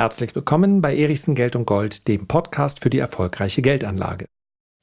Herzlich 0.00 0.34
willkommen 0.34 0.80
bei 0.80 0.96
Erichsen 0.96 1.34
Geld 1.34 1.54
und 1.54 1.66
Gold, 1.66 2.08
dem 2.08 2.26
Podcast 2.26 2.80
für 2.80 2.88
die 2.88 3.00
erfolgreiche 3.00 3.60
Geldanlage. 3.60 4.24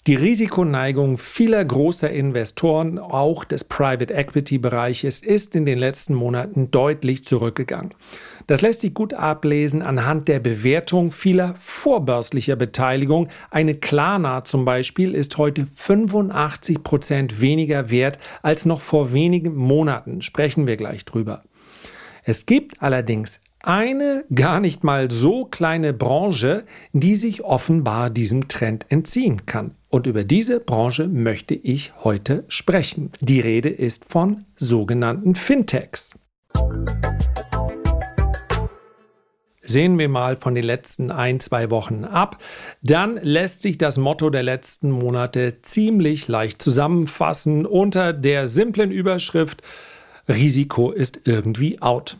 Die 0.05 0.13
Risikoneigung 0.13 1.17
vieler 1.17 1.65
großer 1.65 2.11
Investoren, 2.11 2.99
auch 2.99 3.43
des 3.43 3.63
Private 3.63 4.13
Equity 4.13 4.59
Bereiches, 4.59 5.21
ist 5.21 5.55
in 5.55 5.65
den 5.65 5.79
letzten 5.79 6.13
Monaten 6.13 6.69
deutlich 6.69 7.25
zurückgegangen. 7.25 7.95
Das 8.45 8.61
lässt 8.61 8.81
sich 8.81 8.93
gut 8.93 9.15
ablesen 9.15 9.81
anhand 9.81 10.27
der 10.27 10.39
Bewertung 10.39 11.11
vieler 11.11 11.55
vorbörslicher 11.59 12.55
Beteiligung. 12.55 13.27
Eine 13.49 13.73
Klarna 13.73 14.43
zum 14.43 14.65
Beispiel 14.65 15.15
ist 15.15 15.39
heute 15.39 15.65
85 15.73 16.83
Prozent 16.83 17.41
weniger 17.41 17.89
wert 17.89 18.19
als 18.43 18.67
noch 18.67 18.81
vor 18.81 19.13
wenigen 19.13 19.55
Monaten. 19.55 20.21
Sprechen 20.21 20.67
wir 20.67 20.77
gleich 20.77 21.05
drüber. 21.05 21.41
Es 22.23 22.45
gibt 22.45 22.83
allerdings 22.83 23.41
eine 23.63 24.25
gar 24.33 24.59
nicht 24.59 24.83
mal 24.83 25.11
so 25.11 25.45
kleine 25.45 25.93
Branche, 25.93 26.65
die 26.93 27.15
sich 27.15 27.43
offenbar 27.43 28.09
diesem 28.09 28.47
Trend 28.47 28.85
entziehen 28.89 29.45
kann. 29.45 29.75
Und 29.89 30.07
über 30.07 30.23
diese 30.23 30.59
Branche 30.59 31.07
möchte 31.07 31.55
ich 31.55 31.93
heute 32.03 32.43
sprechen. 32.47 33.11
Die 33.21 33.39
Rede 33.39 33.69
ist 33.69 34.05
von 34.05 34.45
sogenannten 34.55 35.35
Fintechs. 35.35 36.15
Sehen 39.61 39.97
wir 39.99 40.07
mal 40.07 40.37
von 40.37 40.55
den 40.55 40.63
letzten 40.63 41.11
ein, 41.11 41.41
zwei 41.41 41.69
Wochen 41.69 42.05
ab. 42.05 42.37
Dann 42.81 43.19
lässt 43.21 43.61
sich 43.61 43.77
das 43.77 43.97
Motto 43.97 44.29
der 44.29 44.43
letzten 44.43 44.91
Monate 44.91 45.61
ziemlich 45.61 46.29
leicht 46.29 46.61
zusammenfassen 46.61 47.65
unter 47.65 48.13
der 48.13 48.47
simplen 48.47 48.91
Überschrift 48.91 49.61
Risiko 50.29 50.91
ist 50.91 51.21
irgendwie 51.25 51.81
out. 51.81 52.17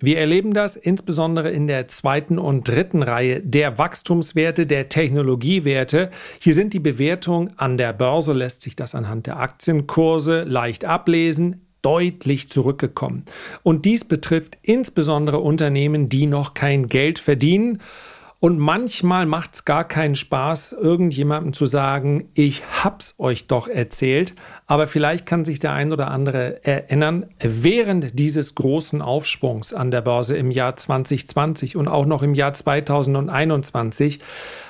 Wir 0.00 0.18
erleben 0.18 0.54
das 0.54 0.76
insbesondere 0.76 1.50
in 1.50 1.66
der 1.66 1.88
zweiten 1.88 2.38
und 2.38 2.68
dritten 2.68 3.02
Reihe 3.02 3.40
der 3.40 3.78
Wachstumswerte, 3.78 4.64
der 4.64 4.88
Technologiewerte. 4.88 6.10
Hier 6.40 6.54
sind 6.54 6.72
die 6.72 6.78
Bewertungen 6.78 7.50
an 7.56 7.78
der 7.78 7.92
Börse, 7.92 8.32
lässt 8.32 8.62
sich 8.62 8.76
das 8.76 8.94
anhand 8.94 9.26
der 9.26 9.40
Aktienkurse 9.40 10.44
leicht 10.44 10.84
ablesen 10.84 11.66
deutlich 11.82 12.48
zurückgekommen. 12.48 13.24
Und 13.64 13.86
dies 13.86 14.04
betrifft 14.04 14.56
insbesondere 14.62 15.40
Unternehmen, 15.40 16.08
die 16.08 16.26
noch 16.26 16.54
kein 16.54 16.88
Geld 16.88 17.18
verdienen 17.18 17.80
und 18.40 18.58
manchmal 18.58 19.26
macht 19.26 19.54
es 19.54 19.64
gar 19.64 19.82
keinen 19.82 20.14
Spaß, 20.14 20.72
irgendjemandem 20.72 21.52
zu 21.52 21.66
sagen, 21.66 22.28
ich 22.34 22.62
hab's 22.84 23.16
euch 23.18 23.48
doch 23.48 23.66
erzählt. 23.66 24.36
Aber 24.68 24.86
vielleicht 24.86 25.26
kann 25.26 25.44
sich 25.44 25.58
der 25.58 25.72
ein 25.72 25.92
oder 25.92 26.12
andere 26.12 26.64
erinnern, 26.64 27.26
während 27.40 28.16
dieses 28.16 28.54
großen 28.54 29.02
Aufschwungs 29.02 29.74
an 29.74 29.90
der 29.90 30.02
Börse 30.02 30.36
im 30.36 30.52
Jahr 30.52 30.76
2020 30.76 31.76
und 31.76 31.88
auch 31.88 32.06
noch 32.06 32.22
im 32.22 32.34
Jahr 32.34 32.52
2021 32.52 34.20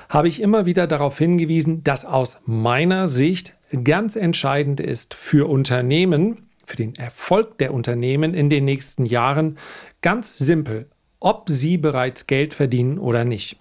habe 0.08 0.28
ich 0.28 0.41
immer 0.41 0.64
wieder 0.64 0.86
darauf 0.86 1.19
hingewiesen, 1.19 1.84
dass 1.84 2.06
aus 2.06 2.41
meiner 2.46 3.06
Sicht 3.06 3.55
ganz 3.84 4.16
entscheidend 4.16 4.80
ist 4.80 5.12
für 5.12 5.46
Unternehmen, 5.46 6.39
für 6.64 6.77
den 6.77 6.94
Erfolg 6.94 7.58
der 7.58 7.74
Unternehmen 7.74 8.33
in 8.33 8.48
den 8.48 8.64
nächsten 8.64 9.05
Jahren, 9.05 9.58
ganz 10.00 10.39
simpel 10.39 10.89
ob 11.20 11.48
sie 11.48 11.78
bereits 11.78 12.27
Geld 12.27 12.55
verdienen 12.55 12.98
oder 12.98 13.24
nicht. 13.24 13.56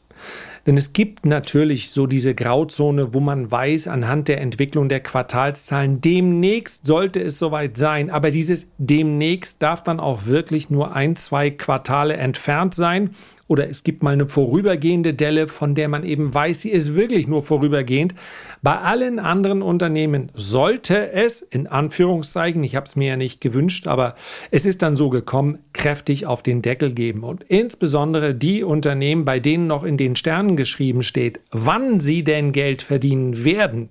Denn 0.65 0.75
es 0.75 0.91
gibt 0.91 1.25
natürlich 1.25 1.91
so 1.91 2.07
diese 2.07 2.35
Grauzone, 2.35 3.13
wo 3.13 3.21
man 3.21 3.49
weiß 3.49 3.87
anhand 3.87 4.27
der 4.27 4.41
Entwicklung 4.41 4.89
der 4.89 4.99
Quartalszahlen, 4.99 6.01
demnächst 6.01 6.85
sollte 6.85 7.21
es 7.21 7.39
soweit 7.39 7.77
sein, 7.77 8.09
aber 8.09 8.31
dieses 8.31 8.69
demnächst 8.77 9.61
darf 9.61 9.81
dann 9.81 10.01
auch 10.01 10.25
wirklich 10.25 10.69
nur 10.69 10.93
ein, 10.93 11.15
zwei 11.15 11.51
Quartale 11.51 12.17
entfernt 12.17 12.75
sein 12.75 13.11
oder 13.47 13.69
es 13.69 13.83
gibt 13.83 14.03
mal 14.03 14.13
eine 14.13 14.27
vorübergehende 14.27 15.13
Delle, 15.13 15.47
von 15.47 15.75
der 15.75 15.87
man 15.87 16.03
eben 16.03 16.33
weiß, 16.33 16.61
sie 16.61 16.71
ist 16.71 16.95
wirklich 16.95 17.27
nur 17.27 17.43
vorübergehend. 17.43 18.13
Bei 18.61 18.79
allen 18.79 19.19
anderen 19.19 19.61
Unternehmen 19.61 20.31
sollte 20.33 21.11
es, 21.11 21.41
in 21.41 21.67
Anführungszeichen, 21.67 22.63
ich 22.63 22.75
habe 22.75 22.85
es 22.85 22.95
mir 22.95 23.09
ja 23.09 23.17
nicht 23.17 23.41
gewünscht, 23.41 23.87
aber 23.87 24.15
es 24.51 24.65
ist 24.65 24.81
dann 24.81 24.95
so 24.95 25.09
gekommen, 25.09 25.59
kräftig 25.73 26.25
auf 26.25 26.43
den 26.43 26.61
Deckel 26.61 26.91
geben. 26.91 27.23
Und 27.23 27.43
insbesondere 27.43 28.35
die 28.35 28.63
Unternehmen, 28.63 29.25
bei 29.25 29.39
denen 29.39 29.67
noch 29.67 29.83
in 29.83 29.97
den 29.97 30.15
Sternen 30.15 30.57
geschrieben 30.57 31.03
steht, 31.03 31.39
wann 31.51 31.99
sie 31.99 32.23
denn 32.23 32.51
Geld 32.51 32.81
verdienen 32.81 33.45
werden 33.45 33.89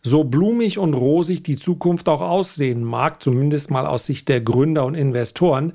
so 0.00 0.24
blumig 0.24 0.78
und 0.78 0.94
rosig 0.94 1.42
die 1.42 1.56
Zukunft 1.56 2.08
auch 2.08 2.20
aussehen 2.20 2.84
mag, 2.84 3.22
zumindest 3.22 3.70
mal 3.70 3.86
aus 3.86 4.06
Sicht 4.06 4.28
der 4.28 4.40
Gründer 4.40 4.86
und 4.86 4.94
Investoren, 4.94 5.72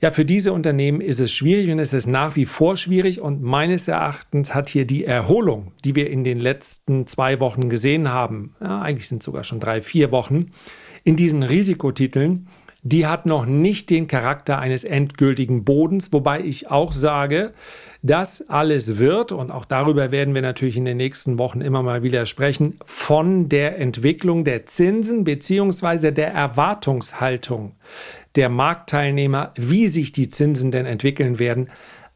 ja, 0.00 0.10
für 0.10 0.24
diese 0.24 0.52
Unternehmen 0.52 1.00
ist 1.00 1.20
es 1.20 1.30
schwierig 1.30 1.70
und 1.70 1.78
es 1.78 1.92
ist 1.92 2.06
nach 2.06 2.34
wie 2.34 2.46
vor 2.46 2.76
schwierig 2.76 3.20
und 3.20 3.42
meines 3.42 3.86
Erachtens 3.86 4.54
hat 4.54 4.70
hier 4.70 4.86
die 4.86 5.04
Erholung, 5.04 5.72
die 5.84 5.94
wir 5.94 6.08
in 6.10 6.24
den 6.24 6.40
letzten 6.40 7.06
zwei 7.06 7.38
Wochen 7.40 7.68
gesehen 7.68 8.10
haben, 8.10 8.54
ja, 8.62 8.80
eigentlich 8.80 9.08
sind 9.08 9.18
es 9.18 9.26
sogar 9.26 9.44
schon 9.44 9.60
drei, 9.60 9.82
vier 9.82 10.10
Wochen, 10.10 10.52
in 11.04 11.16
diesen 11.16 11.42
Risikotiteln, 11.42 12.48
die 12.82 13.06
hat 13.06 13.26
noch 13.26 13.44
nicht 13.44 13.90
den 13.90 14.06
Charakter 14.06 14.58
eines 14.58 14.84
endgültigen 14.84 15.64
Bodens, 15.64 16.12
wobei 16.14 16.40
ich 16.40 16.70
auch 16.70 16.92
sage, 16.92 17.52
das 18.02 18.48
alles 18.48 18.96
wird, 18.96 19.32
und 19.32 19.50
auch 19.50 19.66
darüber 19.66 20.10
werden 20.10 20.34
wir 20.34 20.40
natürlich 20.40 20.78
in 20.78 20.86
den 20.86 20.96
nächsten 20.96 21.38
Wochen 21.38 21.60
immer 21.60 21.82
mal 21.82 22.02
wieder 22.02 22.24
sprechen, 22.24 22.78
von 22.86 23.50
der 23.50 23.78
Entwicklung 23.78 24.44
der 24.44 24.64
Zinsen 24.64 25.24
beziehungsweise 25.24 26.10
der 26.10 26.32
Erwartungshaltung 26.32 27.72
der 28.36 28.48
Marktteilnehmer, 28.48 29.52
wie 29.56 29.88
sich 29.88 30.12
die 30.12 30.28
Zinsen 30.28 30.70
denn 30.70 30.86
entwickeln 30.86 31.38
werden, 31.38 31.70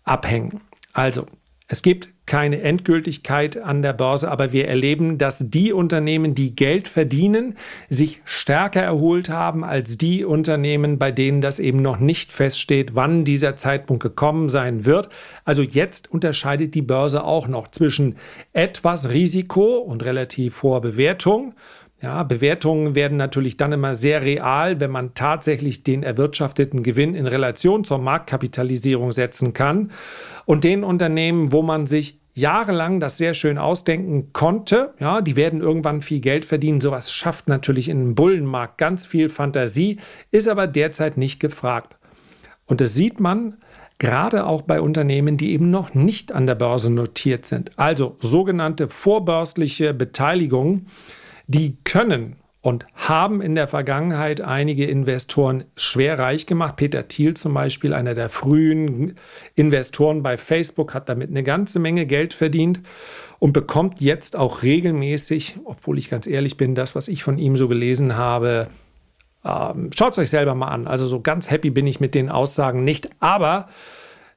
abhängen. 0.05 0.61
Also, 0.93 1.27
es 1.67 1.83
gibt 1.83 2.11
keine 2.27 2.61
Endgültigkeit 2.61 3.57
an 3.57 3.83
der 3.83 3.95
Börse, 3.95 4.31
aber 4.31 4.53
wir 4.53 4.69
erleben, 4.69 5.19
dass 5.19 5.51
die 5.51 5.73
Unternehmen, 5.73 6.35
die 6.35 6.55
Geld 6.55 6.89
verdienen, 6.89 7.57
sich 7.89 8.21
stärker 8.25 8.83
erholt 8.83 9.29
haben 9.29 9.65
als 9.65 9.99
die 9.99 10.25
Unternehmen, 10.25 10.99
bei 10.99 11.11
denen 11.11 11.41
das 11.41 11.59
eben 11.59 11.81
noch 11.81 11.99
nicht 11.99 12.33
feststeht, 12.33 12.95
wann 12.95 13.25
dieser 13.25 13.57
Zeitpunkt 13.57 14.03
gekommen 14.03 14.49
sein 14.49 14.85
wird. 14.85 15.09
Also 15.45 15.63
jetzt 15.63 16.11
unterscheidet 16.11 16.75
die 16.75 16.83
Börse 16.83 17.25
auch 17.25 17.49
noch 17.49 17.69
zwischen 17.69 18.17
etwas 18.53 19.11
Risiko 19.11 19.79
und 19.79 20.05
relativ 20.05 20.63
hoher 20.63 20.81
Bewertung 20.81 21.55
ja, 22.05 22.23
Bewertungen 22.23 22.95
werden 22.95 23.17
natürlich 23.17 23.57
dann 23.57 23.73
immer 23.73 23.95
sehr 23.95 24.21
real, 24.21 24.79
wenn 24.79 24.91
man 24.91 25.15
tatsächlich 25.15 25.85
den 25.85 26.03
erwirtschafteten 26.03 26.83
Gewinn 26.83 27.15
in 27.15 27.27
Relation 27.27 27.83
zur 27.83 27.97
Marktkapitalisierung 27.97 29.11
setzen 29.11 29.55
kann. 29.55 29.91
Und 30.45 30.65
den 30.65 30.85
Unternehmen, 30.85 31.51
wo 31.51 31.63
man 31.63 31.87
sich 31.87 32.21
jahrelang 32.35 33.01
das 33.01 33.17
sehr 33.17 33.33
schön 33.33 33.57
ausdenken 33.57 34.35
konnte, 34.35 34.93
ja, 35.01 35.23
die 35.23 35.35
werden 35.35 35.63
irgendwann 35.63 36.03
viel 36.03 36.21
Geld 36.21 36.45
verdienen. 36.45 36.83
Sowas 36.83 37.11
schafft 37.11 37.49
natürlich 37.49 37.89
in 37.89 38.01
einem 38.01 38.15
Bullenmarkt 38.15 38.77
ganz 38.77 39.07
viel 39.07 39.31
Fantasie, 39.31 39.99
ist 40.31 40.47
aber 40.47 40.67
derzeit 40.67 41.17
nicht 41.17 41.41
gefragt. 41.41 41.97
Und 42.67 42.83
das 42.83 42.93
sieht 42.93 43.19
man 43.19 43.57
gerade 43.99 44.45
auch 44.45 44.61
bei 44.61 44.83
Unternehmen, 44.83 45.39
die 45.39 45.53
eben 45.53 45.71
noch 45.71 45.95
nicht 45.95 46.33
an 46.33 46.47
der 46.47 46.57
Börse 46.57 46.91
notiert 46.91 47.47
sind. 47.47 47.71
Also 47.79 48.19
sogenannte 48.21 48.89
vorbörsliche 48.89 49.95
Beteiligungen 49.95 50.89
die 51.47 51.77
können 51.85 52.37
und 52.65 52.87
haben 52.95 53.43
in 53.43 53.55
der 53.55 53.69
Vergangenheit 53.69 54.41
einige 54.41 54.87
Investoren 54.87 55.65
schwer 55.77 56.19
reich 56.19 56.47
gemacht. 56.47 56.77
Peter 56.77 57.07
Thiel 57.09 57.35
zum 57.35 57.53
Beispiel, 57.53 57.93
einer 57.93 58.15
der 58.15 58.31
frühen 58.31 59.17
Investoren 59.55 60.23
bei 60.23 60.39
Facebook, 60.39 60.95
hat 60.95 61.11
damit 61.11 61.29
eine 61.29 61.43
ganze 61.43 61.79
Menge 61.79 62.07
Geld 62.07 62.33
verdient 62.33 62.81
und 63.39 63.53
bekommt 63.53 64.01
jetzt 64.01 64.35
auch 64.35 64.63
regelmäßig, 64.63 65.59
obwohl 65.67 65.99
ich 65.99 66.09
ganz 66.09 66.27
ehrlich 66.27 66.57
bin, 66.57 66.75
das, 66.75 66.95
was 66.95 67.09
ich 67.09 67.23
von 67.23 67.37
ihm 67.37 67.55
so 67.57 67.69
gelesen 67.69 68.17
habe, 68.17 68.69
ähm, 69.45 69.91
schaut 69.95 70.13
es 70.13 70.19
euch 70.19 70.31
selber 70.31 70.55
mal 70.55 70.69
an. 70.69 70.87
Also 70.87 71.05
so 71.05 71.21
ganz 71.21 71.51
happy 71.51 71.69
bin 71.69 71.87
ich 71.87 72.01
mit 72.01 72.15
den 72.15 72.31
Aussagen 72.31 72.83
nicht. 72.83 73.11
Aber 73.21 73.69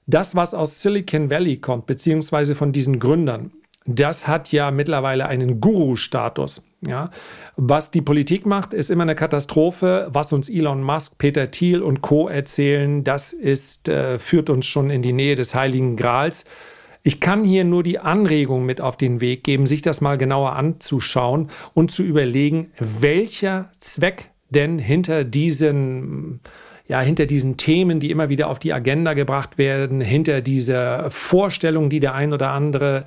das, 0.05 0.35
was 0.35 0.53
aus 0.53 0.81
Silicon 0.81 1.29
Valley 1.29 1.57
kommt, 1.57 1.85
beziehungsweise 1.85 2.55
von 2.55 2.73
diesen 2.73 2.99
Gründern, 2.99 3.51
das 3.87 4.27
hat 4.27 4.51
ja 4.51 4.69
mittlerweile 4.69 5.27
einen 5.27 5.59
Guru-Status. 5.61 6.63
Ja, 6.85 7.09
was 7.55 7.89
die 7.89 8.01
Politik 8.01 8.45
macht, 8.45 8.73
ist 8.75 8.91
immer 8.91 9.01
eine 9.01 9.15
Katastrophe. 9.15 10.07
Was 10.11 10.31
uns 10.31 10.47
Elon 10.47 10.83
Musk, 10.83 11.17
Peter 11.17 11.49
Thiel 11.49 11.81
und 11.81 12.01
Co. 12.01 12.27
erzählen, 12.27 13.03
das 13.03 13.33
ist, 13.33 13.87
äh, 13.87 14.19
führt 14.19 14.51
uns 14.51 14.67
schon 14.67 14.91
in 14.91 15.01
die 15.01 15.13
Nähe 15.13 15.33
des 15.33 15.55
Heiligen 15.55 15.95
Grals. 15.95 16.45
Ich 17.01 17.19
kann 17.19 17.43
hier 17.43 17.63
nur 17.63 17.81
die 17.81 17.99
Anregung 17.99 18.65
mit 18.65 18.81
auf 18.81 18.97
den 18.97 19.21
Weg 19.21 19.43
geben, 19.43 19.65
sich 19.65 19.81
das 19.81 20.01
mal 20.01 20.17
genauer 20.17 20.55
anzuschauen 20.55 21.49
und 21.73 21.89
zu 21.89 22.03
überlegen, 22.03 22.71
welcher 22.77 23.71
Zweck 23.79 24.29
denn 24.49 24.77
hinter 24.77 25.23
diesen 25.23 26.41
ja, 26.89 27.01
hinter 27.01 27.25
diesen 27.25 27.57
Themen, 27.57 27.99
die 27.99 28.11
immer 28.11 28.29
wieder 28.29 28.49
auf 28.49 28.59
die 28.59 28.71
Agenda 28.71 29.13
gebracht 29.13 29.57
werden, 29.57 29.99
hinter 29.99 30.39
dieser 30.39 31.11
Vorstellung, 31.11 31.89
die 31.89 31.99
der 31.99 32.15
ein 32.15 32.31
oder 32.31 32.51
andere 32.51 33.05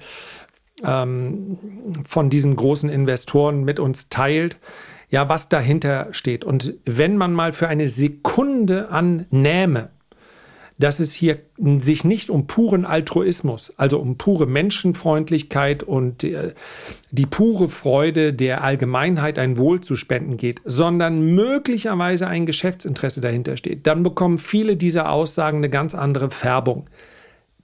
ähm, 0.85 1.59
von 2.07 2.31
diesen 2.31 2.57
großen 2.57 2.89
Investoren 2.91 3.65
mit 3.65 3.81
uns 3.81 4.09
teilt, 4.09 4.59
ja, 5.11 5.29
was 5.29 5.49
dahinter 5.49 6.09
steht. 6.13 6.45
Und 6.45 6.75
wenn 6.85 7.17
man 7.17 7.33
mal 7.33 7.53
für 7.53 7.69
eine 7.69 7.89
Sekunde 7.89 8.91
annähme, 8.91 9.91
dass 10.81 10.99
es 10.99 11.13
hier 11.13 11.39
sich 11.59 12.05
nicht 12.05 12.31
um 12.31 12.47
puren 12.47 12.87
Altruismus, 12.87 13.75
also 13.77 14.01
um 14.01 14.17
pure 14.17 14.47
Menschenfreundlichkeit 14.47 15.83
und 15.83 16.25
äh, 16.25 16.55
die 17.11 17.27
pure 17.27 17.69
Freude 17.69 18.33
der 18.33 18.65
Allgemeinheit 18.65 19.39
ein 19.39 19.59
Wohl 19.59 19.83
zu 19.83 19.95
spenden 19.95 20.39
geht, 20.39 20.63
sondern 20.65 21.35
möglicherweise 21.35 22.29
ein 22.29 22.47
Geschäftsinteresse 22.47 23.21
dahinter 23.21 23.59
steht, 23.59 23.87
dann 23.87 24.03
bekommen 24.03 24.39
viele 24.39 24.79
dieser 24.79 25.11
Aussagen 25.11 25.59
eine 25.59 25.69
ganz 25.69 25.95
andere 25.95 26.31
Färbung. 26.31 26.89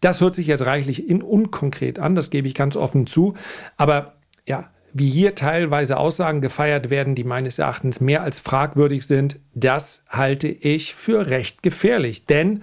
Das 0.00 0.20
hört 0.20 0.34
sich 0.34 0.46
jetzt 0.46 0.66
reichlich 0.66 1.08
in 1.08 1.22
unkonkret 1.22 1.98
an, 1.98 2.14
das 2.14 2.31
gebe 2.31 2.48
ich 2.48 2.54
ganz 2.54 2.76
offen 2.76 3.06
zu, 3.06 3.34
aber 3.76 4.14
ja, 4.46 4.70
wie 4.98 5.10
hier 5.10 5.34
teilweise 5.34 5.98
Aussagen 5.98 6.40
gefeiert 6.40 6.88
werden, 6.88 7.14
die 7.14 7.25
meines 7.25 7.58
Erachtens 7.58 8.00
mehr 8.00 8.22
als 8.22 8.38
fragwürdig 8.38 9.06
sind, 9.06 9.40
das 9.54 10.04
halte 10.08 10.48
ich 10.48 10.94
für 10.94 11.26
recht 11.26 11.62
gefährlich. 11.62 12.25
Denn 12.25 12.62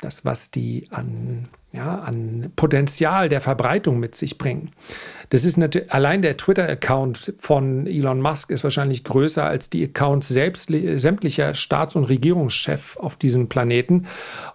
das, 0.00 0.24
was 0.24 0.50
die 0.50 0.88
an, 0.90 1.48
ja, 1.72 2.00
an 2.00 2.52
Potenzial 2.56 3.28
der 3.28 3.40
Verbreitung 3.40 4.00
mit 4.00 4.16
sich 4.16 4.38
bringen. 4.38 4.72
Das 5.28 5.44
ist 5.44 5.56
natürlich, 5.56 5.92
allein 5.92 6.22
der 6.22 6.36
Twitter-Account 6.36 7.34
von 7.38 7.86
Elon 7.86 8.20
Musk 8.20 8.50
ist 8.50 8.64
wahrscheinlich 8.64 9.04
größer 9.04 9.44
als 9.44 9.70
die 9.70 9.84
Accounts 9.84 10.26
selbst, 10.26 10.72
sämtlicher 10.96 11.54
Staats- 11.54 11.94
und 11.94 12.04
Regierungschefs 12.06 12.96
auf 12.96 13.14
diesem 13.14 13.48
Planeten. 13.48 14.06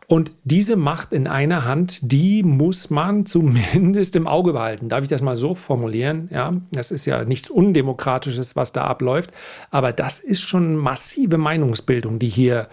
Und 0.08 0.34
diese 0.44 0.76
Macht 0.76 1.14
in 1.14 1.28
einer 1.28 1.64
Hand, 1.64 2.00
die 2.12 2.44
muss 2.44 2.90
man 2.90 3.26
zumindest 3.26 4.18
im 4.18 4.28
Auge 4.28 4.52
behalten. 4.52 4.90
Darf 4.90 5.04
ich 5.04 5.10
das 5.10 5.22
mal 5.22 5.38
so 5.38 5.56
formulieren? 5.56 6.30
Ja, 6.34 6.54
das 6.74 6.92
ist 6.92 7.06
ja 7.06 7.24
nichts 7.24 7.50
Undemokratisches, 7.50 8.58
was 8.58 8.74
da 8.74 8.84
abläuft. 8.84 9.32
Aber 9.72 9.94
das 9.94 10.20
ist 10.20 10.42
schon 10.42 10.76
massive 10.76 11.38
Meinungsbildung, 11.38 12.20
die 12.20 12.28
hier 12.28 12.68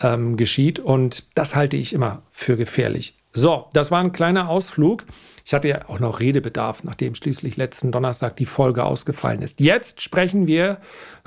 ähm, 0.00 0.38
geschieht. 0.38 0.78
Und 0.78 1.24
das 1.34 1.54
halte 1.54 1.76
ich 1.76 1.92
immer 1.92 2.22
für 2.30 2.56
gefährlich. 2.56 3.21
So, 3.34 3.66
das 3.72 3.90
war 3.90 4.00
ein 4.00 4.12
kleiner 4.12 4.48
Ausflug. 4.48 5.04
Ich 5.44 5.54
hatte 5.54 5.68
ja 5.68 5.88
auch 5.88 5.98
noch 5.98 6.20
Redebedarf, 6.20 6.84
nachdem 6.84 7.14
schließlich 7.14 7.56
letzten 7.56 7.90
Donnerstag 7.90 8.36
die 8.36 8.46
Folge 8.46 8.84
ausgefallen 8.84 9.42
ist. 9.42 9.60
Jetzt 9.60 10.00
sprechen 10.00 10.46
wir 10.46 10.78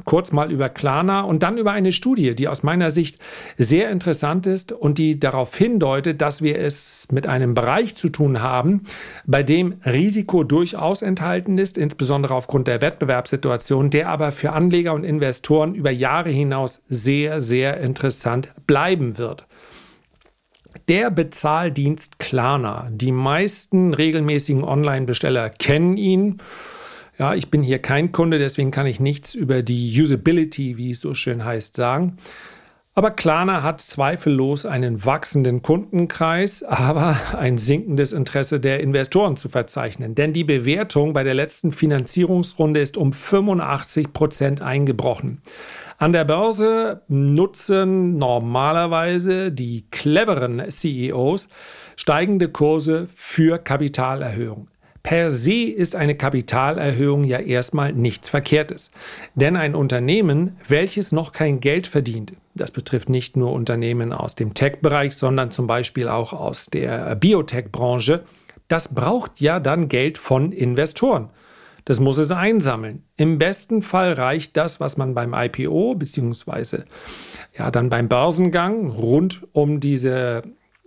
kurz 0.06 0.31
mal 0.31 0.52
über 0.52 0.69
Klarna 0.69 1.22
und 1.22 1.44
dann 1.44 1.57
über 1.57 1.72
eine 1.72 1.92
Studie, 1.92 2.34
die 2.36 2.48
aus 2.48 2.63
meiner 2.63 2.92
Sicht 2.92 3.19
sehr 3.57 3.90
interessant 3.90 4.46
ist 4.48 4.72
und 4.72 5.00
die 5.00 5.19
darauf 5.19 5.56
hindeutet, 5.56 6.22
dass 6.22 6.42
wir 6.42 6.60
es 6.60 7.07
mit 7.12 7.28
einem 7.28 7.56
Bereich 7.56 7.96
zu 7.96 8.10
tun 8.10 8.42
haben, 8.42 8.86
bei 9.25 9.44
dem 9.44 9.81
Risiko 9.86 10.44
durchaus 10.44 11.01
enthalten 11.01 11.58
ist, 11.58 11.78
insbesondere 11.78 12.36
aufgrund 12.36 12.68
der 12.68 12.81
Wettbewerbssituation, 12.81 13.90
der 13.90 14.10
aber 14.10 14.31
für 14.31 14.54
Anleger 14.54 14.94
und 14.94 15.04
Investoren 15.04 15.75
über 15.75 15.92
Jahre 15.92 16.30
hinaus 16.30 16.81
sehr, 16.88 17.42
sehr 17.42 17.81
interessant 17.81 18.54
bleiben 18.66 19.18
wird. 19.18 19.46
Der 20.88 21.10
Bezahldienst 21.10 22.20
Klarna. 22.20 22.90
Die 22.92 23.12
meisten 23.12 23.96
regelmäßigen 23.96 24.64
Online-Besteller 24.64 25.50
kennen 25.50 25.98
ihn. 25.98 26.38
Ja, 27.18 27.34
ich 27.34 27.50
bin 27.50 27.64
hier 27.64 27.80
kein 27.80 28.12
Kunde, 28.12 28.38
deswegen 28.38 28.70
kann 28.70 28.86
ich 28.86 29.00
nichts 29.00 29.34
über 29.34 29.64
die 29.64 30.00
Usability, 30.00 30.78
wie 30.78 30.92
es 30.92 31.00
so 31.00 31.16
schön 31.16 31.44
heißt, 31.44 31.76
sagen. 31.76 32.18
Aber 32.94 33.12
Klarna 33.12 33.64
hat 33.64 33.82
zweifellos 33.82 34.66
einen 34.66 35.04
wachsenden 35.04 35.64
Kundenkreis, 35.64 36.62
aber 36.68 37.18
ein 37.36 37.58
sinkendes 37.58 38.14
Interesse 38.14 38.60
der 38.60 38.80
Investoren 38.80 39.38
zu 39.38 39.50
verzeichnen. 39.50 40.14
Denn 40.14 40.34
die 40.34 40.44
Bewertung 40.44 41.14
bei 41.14 41.24
der 41.24 41.34
letzten 41.34 41.72
Finanzierungsrunde 41.72 42.80
ist 42.80 42.96
um 42.96 43.12
85 43.12 44.14
Prozent 44.14 44.62
eingebrochen. 44.62 45.42
An 45.97 46.12
der 46.12 46.25
Börse 46.25 47.03
nutzen 47.07 48.18
normalerweise 48.18 49.51
die 49.51 49.86
cleveren 49.92 50.69
CEOs 50.69 51.47
steigende 51.95 52.50
Kurse 52.50 53.07
für 53.15 53.59
Kapitalerhöhung. 53.59 54.68
Per 55.03 55.31
se 55.31 55.63
ist 55.63 55.95
eine 55.95 56.15
Kapitalerhöhung 56.15 57.24
ja 57.24 57.39
erstmal 57.39 57.94
nichts 57.94 58.27
Verkehrtes. 58.27 58.92
Denn 59.36 59.56
ein 59.56 59.74
Unternehmen, 59.74 60.57
welches 60.68 61.13
noch 61.13 61.31
kein 61.31 61.62
Geld 61.62 61.88
verdient, 61.88 62.33
das 62.56 62.71
betrifft 62.71 63.07
nicht 63.07 63.38
nur 63.38 63.53
Unternehmen 63.53 64.12
aus 64.12 64.36
dem 64.36 64.53
Tech-Bereich, 64.53 65.15
sondern 65.15 65.51
zum 65.51 65.68
Beispiel 65.68 66.09
auch 66.09 66.33
aus 66.33 66.65
der 66.65 67.15
Biotech-Branche, 67.15 68.24
das 68.68 68.94
braucht 68.94 69.39
ja 69.39 69.59
dann 69.59 69.88
Geld 69.88 70.18
von 70.18 70.51
Investoren. 70.51 71.30
Das 71.86 72.00
muss 72.00 72.18
es 72.18 72.32
einsammeln. 72.32 73.04
Im 73.16 73.38
besten 73.38 73.82
Fall 73.82 74.14
reicht 74.14 74.58
das, 74.58 74.80
was 74.80 74.98
man 74.98 75.14
beim 75.14 75.34
IPO 75.34 75.96
beziehungsweise 75.96 76.86
ja 77.58 77.72
dann 77.72 77.90
beim 77.90 78.10
Börsengang 78.10 78.90
rund 78.90 79.48
um 79.54 79.80
diese 79.80 80.42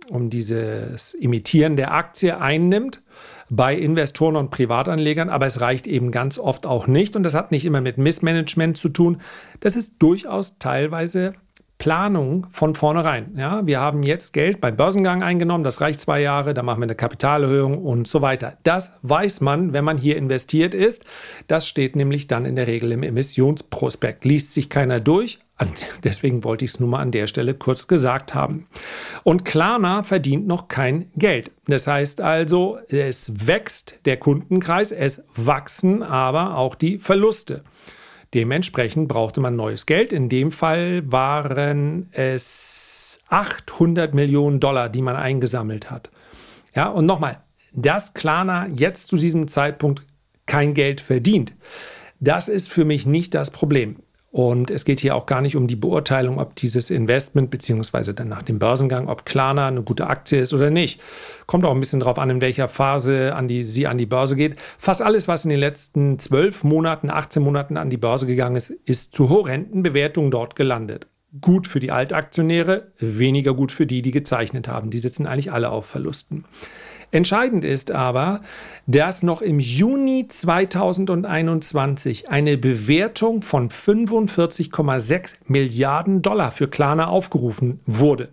um 0.09 0.29
dieses 0.29 1.13
Imitieren 1.13 1.75
der 1.75 1.93
Aktie 1.93 2.39
einnimmt 2.39 3.01
bei 3.49 3.75
Investoren 3.75 4.35
und 4.35 4.51
Privatanlegern, 4.51 5.29
aber 5.29 5.45
es 5.45 5.61
reicht 5.61 5.87
eben 5.87 6.11
ganz 6.11 6.37
oft 6.37 6.65
auch 6.65 6.87
nicht 6.87 7.15
und 7.15 7.23
das 7.23 7.33
hat 7.33 7.51
nicht 7.51 7.65
immer 7.65 7.81
mit 7.81 7.97
Missmanagement 7.97 8.77
zu 8.77 8.89
tun. 8.89 9.21
Das 9.59 9.75
ist 9.75 9.95
durchaus 9.99 10.57
teilweise 10.59 11.33
Planung 11.79 12.45
von 12.51 12.75
vornherein. 12.75 13.33
Ja, 13.37 13.65
wir 13.65 13.79
haben 13.79 14.03
jetzt 14.03 14.33
Geld 14.33 14.59
beim 14.59 14.75
Börsengang 14.75 15.23
eingenommen, 15.23 15.63
das 15.63 15.79
reicht 15.79 16.01
zwei 16.01 16.19
Jahre, 16.19 16.53
da 16.53 16.61
machen 16.61 16.81
wir 16.81 16.83
eine 16.83 16.95
Kapitalerhöhung 16.95 17.77
und 17.77 18.05
so 18.05 18.21
weiter. 18.21 18.57
Das 18.63 18.91
weiß 19.01 19.39
man, 19.39 19.71
wenn 19.71 19.85
man 19.85 19.97
hier 19.97 20.17
investiert 20.17 20.73
ist. 20.73 21.05
Das 21.47 21.65
steht 21.67 21.95
nämlich 21.95 22.27
dann 22.27 22.43
in 22.43 22.57
der 22.57 22.67
Regel 22.67 22.91
im 22.91 23.01
Emissionsprospekt. 23.01 24.25
Liest 24.25 24.53
sich 24.53 24.69
keiner 24.69 24.99
durch, 24.99 25.39
deswegen 26.03 26.43
wollte 26.43 26.65
ich 26.65 26.71
es 26.71 26.79
nur 26.81 26.89
mal 26.89 26.99
an 26.99 27.11
der 27.11 27.27
Stelle 27.27 27.53
kurz 27.53 27.87
gesagt 27.87 28.35
haben. 28.35 28.65
Und 29.23 29.45
Klarna 29.45 30.03
verdient 30.03 30.47
noch 30.47 30.67
kein 30.67 31.09
Geld. 31.15 31.51
Das 31.67 31.87
heißt 31.87 32.19
also, 32.19 32.77
es 32.89 33.47
wächst 33.47 34.01
der 34.03 34.17
Kundenkreis, 34.17 34.91
es 34.91 35.23
wachsen 35.33 36.03
aber 36.03 36.57
auch 36.57 36.75
die 36.75 36.97
Verluste. 36.97 37.63
Dementsprechend 38.33 39.07
brauchte 39.07 39.41
man 39.41 39.55
neues 39.55 39.85
Geld. 39.85 40.13
In 40.13 40.29
dem 40.29 40.51
Fall 40.51 41.01
waren 41.11 42.09
es 42.11 43.21
800 43.29 44.13
Millionen 44.13 44.59
Dollar, 44.59 44.89
die 44.89 45.01
man 45.01 45.15
eingesammelt 45.15 45.89
hat. 45.89 46.11
Ja, 46.75 46.87
und 46.89 47.05
nochmal, 47.05 47.41
dass 47.73 48.13
Klarna 48.13 48.67
jetzt 48.67 49.07
zu 49.07 49.17
diesem 49.17 49.47
Zeitpunkt 49.47 50.03
kein 50.45 50.73
Geld 50.73 51.01
verdient, 51.01 51.55
das 52.19 52.49
ist 52.49 52.69
für 52.69 52.85
mich 52.85 53.05
nicht 53.05 53.33
das 53.33 53.49
Problem. 53.49 53.97
Und 54.31 54.69
es 54.69 54.85
geht 54.85 54.99
hier 54.99 55.15
auch 55.15 55.25
gar 55.25 55.41
nicht 55.41 55.55
um 55.55 55.65
die 55.65 55.75
Beurteilung, 55.75 56.39
ob 56.39 56.55
dieses 56.55 56.91
Investment 56.91 57.49
beziehungsweise 57.49 58.13
dann 58.13 58.27
nach 58.27 58.43
dem 58.43 58.59
Börsengang, 58.59 59.07
ob 59.07 59.25
Klarna 59.25 59.67
eine 59.67 59.81
gute 59.81 60.05
Aktie 60.05 60.39
ist 60.39 60.53
oder 60.53 60.69
nicht. 60.69 61.01
Kommt 61.47 61.65
auch 61.65 61.73
ein 61.73 61.79
bisschen 61.79 61.99
darauf 61.99 62.19
an, 62.19 62.29
in 62.29 62.41
welcher 62.41 62.67
Phase 62.67 63.33
an 63.35 63.47
die, 63.47 63.63
sie 63.63 63.87
an 63.87 63.97
die 63.97 64.05
Börse 64.05 64.35
geht. 64.35 64.55
Fast 64.77 65.01
alles, 65.01 65.27
was 65.27 65.45
in 65.45 65.49
den 65.49 65.59
letzten 65.59 66.19
zwölf 66.19 66.63
Monaten, 66.63 67.09
18 67.09 67.41
Monaten 67.41 67.75
an 67.75 67.89
die 67.89 67.97
Börse 67.97 68.27
gegangen 68.27 68.55
ist, 68.55 68.69
ist 68.69 69.15
zu 69.15 69.29
horrenden 69.29 69.81
Bewertungen 69.81 70.29
dort 70.29 70.55
gelandet. 70.55 71.07
Gut 71.41 71.65
für 71.65 71.79
die 71.79 71.91
Altaktionäre, 71.91 72.91
weniger 72.99 73.55
gut 73.55 73.71
für 73.71 73.87
die, 73.87 74.03
die 74.03 74.11
gezeichnet 74.11 74.67
haben. 74.67 74.91
Die 74.91 74.99
sitzen 74.99 75.25
eigentlich 75.25 75.51
alle 75.51 75.69
auf 75.69 75.87
Verlusten. 75.87 76.45
Entscheidend 77.11 77.65
ist 77.65 77.91
aber, 77.91 78.41
dass 78.85 79.23
noch 79.23 79.41
im 79.41 79.59
Juni 79.59 80.27
2021 80.27 82.29
eine 82.29 82.57
Bewertung 82.57 83.41
von 83.41 83.69
45,6 83.69 85.35
Milliarden 85.47 86.21
Dollar 86.21 86.51
für 86.51 86.67
Klarna 86.67 87.07
aufgerufen 87.07 87.79
wurde. 87.87 88.29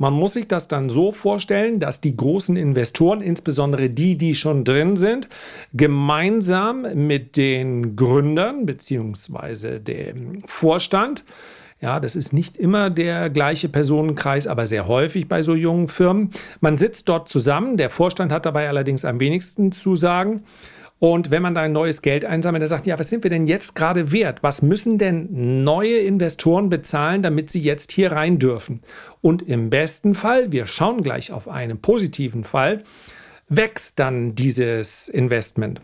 Man 0.00 0.12
muss 0.12 0.34
sich 0.34 0.46
das 0.46 0.68
dann 0.68 0.90
so 0.90 1.10
vorstellen, 1.10 1.80
dass 1.80 2.00
die 2.00 2.16
großen 2.16 2.56
Investoren, 2.56 3.20
insbesondere 3.20 3.90
die, 3.90 4.16
die 4.16 4.36
schon 4.36 4.62
drin 4.62 4.96
sind, 4.96 5.28
gemeinsam 5.74 6.86
mit 6.94 7.36
den 7.36 7.96
Gründern 7.96 8.64
bzw. 8.64 9.80
dem 9.80 10.44
Vorstand 10.46 11.24
ja, 11.80 12.00
das 12.00 12.16
ist 12.16 12.32
nicht 12.32 12.56
immer 12.56 12.90
der 12.90 13.30
gleiche 13.30 13.68
Personenkreis, 13.68 14.46
aber 14.48 14.66
sehr 14.66 14.88
häufig 14.88 15.28
bei 15.28 15.42
so 15.42 15.54
jungen 15.54 15.86
Firmen. 15.86 16.30
Man 16.60 16.76
sitzt 16.76 17.08
dort 17.08 17.28
zusammen. 17.28 17.76
Der 17.76 17.90
Vorstand 17.90 18.32
hat 18.32 18.46
dabei 18.46 18.68
allerdings 18.68 19.04
am 19.04 19.20
wenigsten 19.20 19.70
zu 19.70 19.94
sagen. 19.94 20.42
Und 21.00 21.30
wenn 21.30 21.42
man 21.42 21.54
da 21.54 21.62
ein 21.62 21.72
neues 21.72 22.02
Geld 22.02 22.24
einsammelt, 22.24 22.62
dann 22.62 22.68
sagt, 22.68 22.86
ja, 22.86 22.98
was 22.98 23.08
sind 23.08 23.22
wir 23.22 23.30
denn 23.30 23.46
jetzt 23.46 23.76
gerade 23.76 24.10
wert? 24.10 24.42
Was 24.42 24.62
müssen 24.62 24.98
denn 24.98 25.62
neue 25.62 25.98
Investoren 25.98 26.68
bezahlen, 26.68 27.22
damit 27.22 27.50
sie 27.50 27.60
jetzt 27.60 27.92
hier 27.92 28.10
rein 28.10 28.40
dürfen? 28.40 28.80
Und 29.20 29.42
im 29.42 29.70
besten 29.70 30.16
Fall, 30.16 30.50
wir 30.50 30.66
schauen 30.66 31.04
gleich 31.04 31.30
auf 31.30 31.46
einen 31.46 31.80
positiven 31.80 32.42
Fall, 32.42 32.82
wächst 33.48 34.00
dann 34.00 34.34
dieses 34.34 35.08
Investment. 35.08 35.80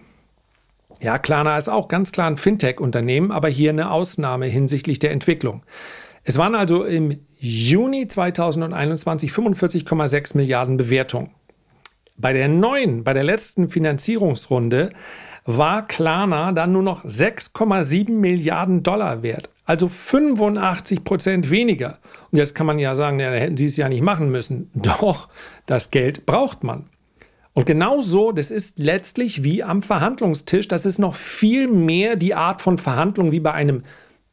Ja, 1.04 1.18
Klarna 1.18 1.58
ist 1.58 1.68
auch 1.68 1.88
ganz 1.88 2.12
klar 2.12 2.28
ein 2.28 2.38
Fintech-Unternehmen, 2.38 3.30
aber 3.30 3.50
hier 3.50 3.68
eine 3.68 3.90
Ausnahme 3.90 4.46
hinsichtlich 4.46 5.00
der 5.00 5.10
Entwicklung. 5.10 5.62
Es 6.22 6.38
waren 6.38 6.54
also 6.54 6.82
im 6.82 7.20
Juni 7.38 8.08
2021 8.08 9.30
45,6 9.30 10.34
Milliarden 10.34 10.78
Bewertungen. 10.78 11.28
Bei 12.16 12.32
der 12.32 12.48
neuen, 12.48 13.04
bei 13.04 13.12
der 13.12 13.22
letzten 13.22 13.68
Finanzierungsrunde 13.68 14.88
war 15.44 15.86
Klarna 15.86 16.52
dann 16.52 16.72
nur 16.72 16.82
noch 16.82 17.04
6,7 17.04 18.10
Milliarden 18.10 18.82
Dollar 18.82 19.22
wert. 19.22 19.50
Also 19.66 19.90
85 19.90 21.04
Prozent 21.04 21.50
weniger. 21.50 21.98
Und 22.32 22.38
jetzt 22.38 22.54
kann 22.54 22.66
man 22.66 22.78
ja 22.78 22.94
sagen, 22.94 23.20
ja, 23.20 23.30
hätten 23.30 23.58
Sie 23.58 23.66
es 23.66 23.76
ja 23.76 23.90
nicht 23.90 24.02
machen 24.02 24.30
müssen. 24.30 24.70
Doch, 24.72 25.28
das 25.66 25.90
Geld 25.90 26.24
braucht 26.24 26.64
man. 26.64 26.86
Und 27.54 27.66
genauso, 27.66 28.32
das 28.32 28.50
ist 28.50 28.80
letztlich 28.80 29.44
wie 29.44 29.62
am 29.62 29.80
Verhandlungstisch. 29.80 30.66
Das 30.66 30.84
ist 30.84 30.98
noch 30.98 31.14
viel 31.14 31.68
mehr 31.68 32.16
die 32.16 32.34
Art 32.34 32.60
von 32.60 32.78
Verhandlung 32.78 33.30
wie 33.30 33.40
bei 33.40 33.52
einem 33.52 33.84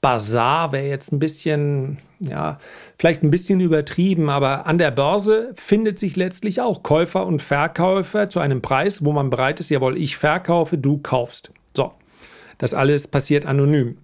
Bazar, 0.01 0.71
wäre 0.71 0.87
jetzt 0.87 1.11
ein 1.11 1.19
bisschen, 1.19 1.99
ja, 2.19 2.57
vielleicht 2.97 3.21
ein 3.21 3.29
bisschen 3.29 3.59
übertrieben, 3.59 4.31
aber 4.31 4.65
an 4.65 4.79
der 4.79 4.89
Börse 4.89 5.53
findet 5.55 5.99
sich 5.99 6.15
letztlich 6.15 6.59
auch 6.59 6.81
Käufer 6.81 7.27
und 7.27 7.39
Verkäufer 7.39 8.27
zu 8.27 8.39
einem 8.39 8.63
Preis, 8.63 9.05
wo 9.05 9.11
man 9.11 9.29
bereit 9.29 9.59
ist, 9.59 9.69
jawohl, 9.69 9.97
ich 9.97 10.17
verkaufe, 10.17 10.79
du 10.79 10.97
kaufst. 10.97 11.51
So, 11.75 11.91
das 12.57 12.73
alles 12.73 13.07
passiert 13.07 13.45
anonym. 13.45 13.99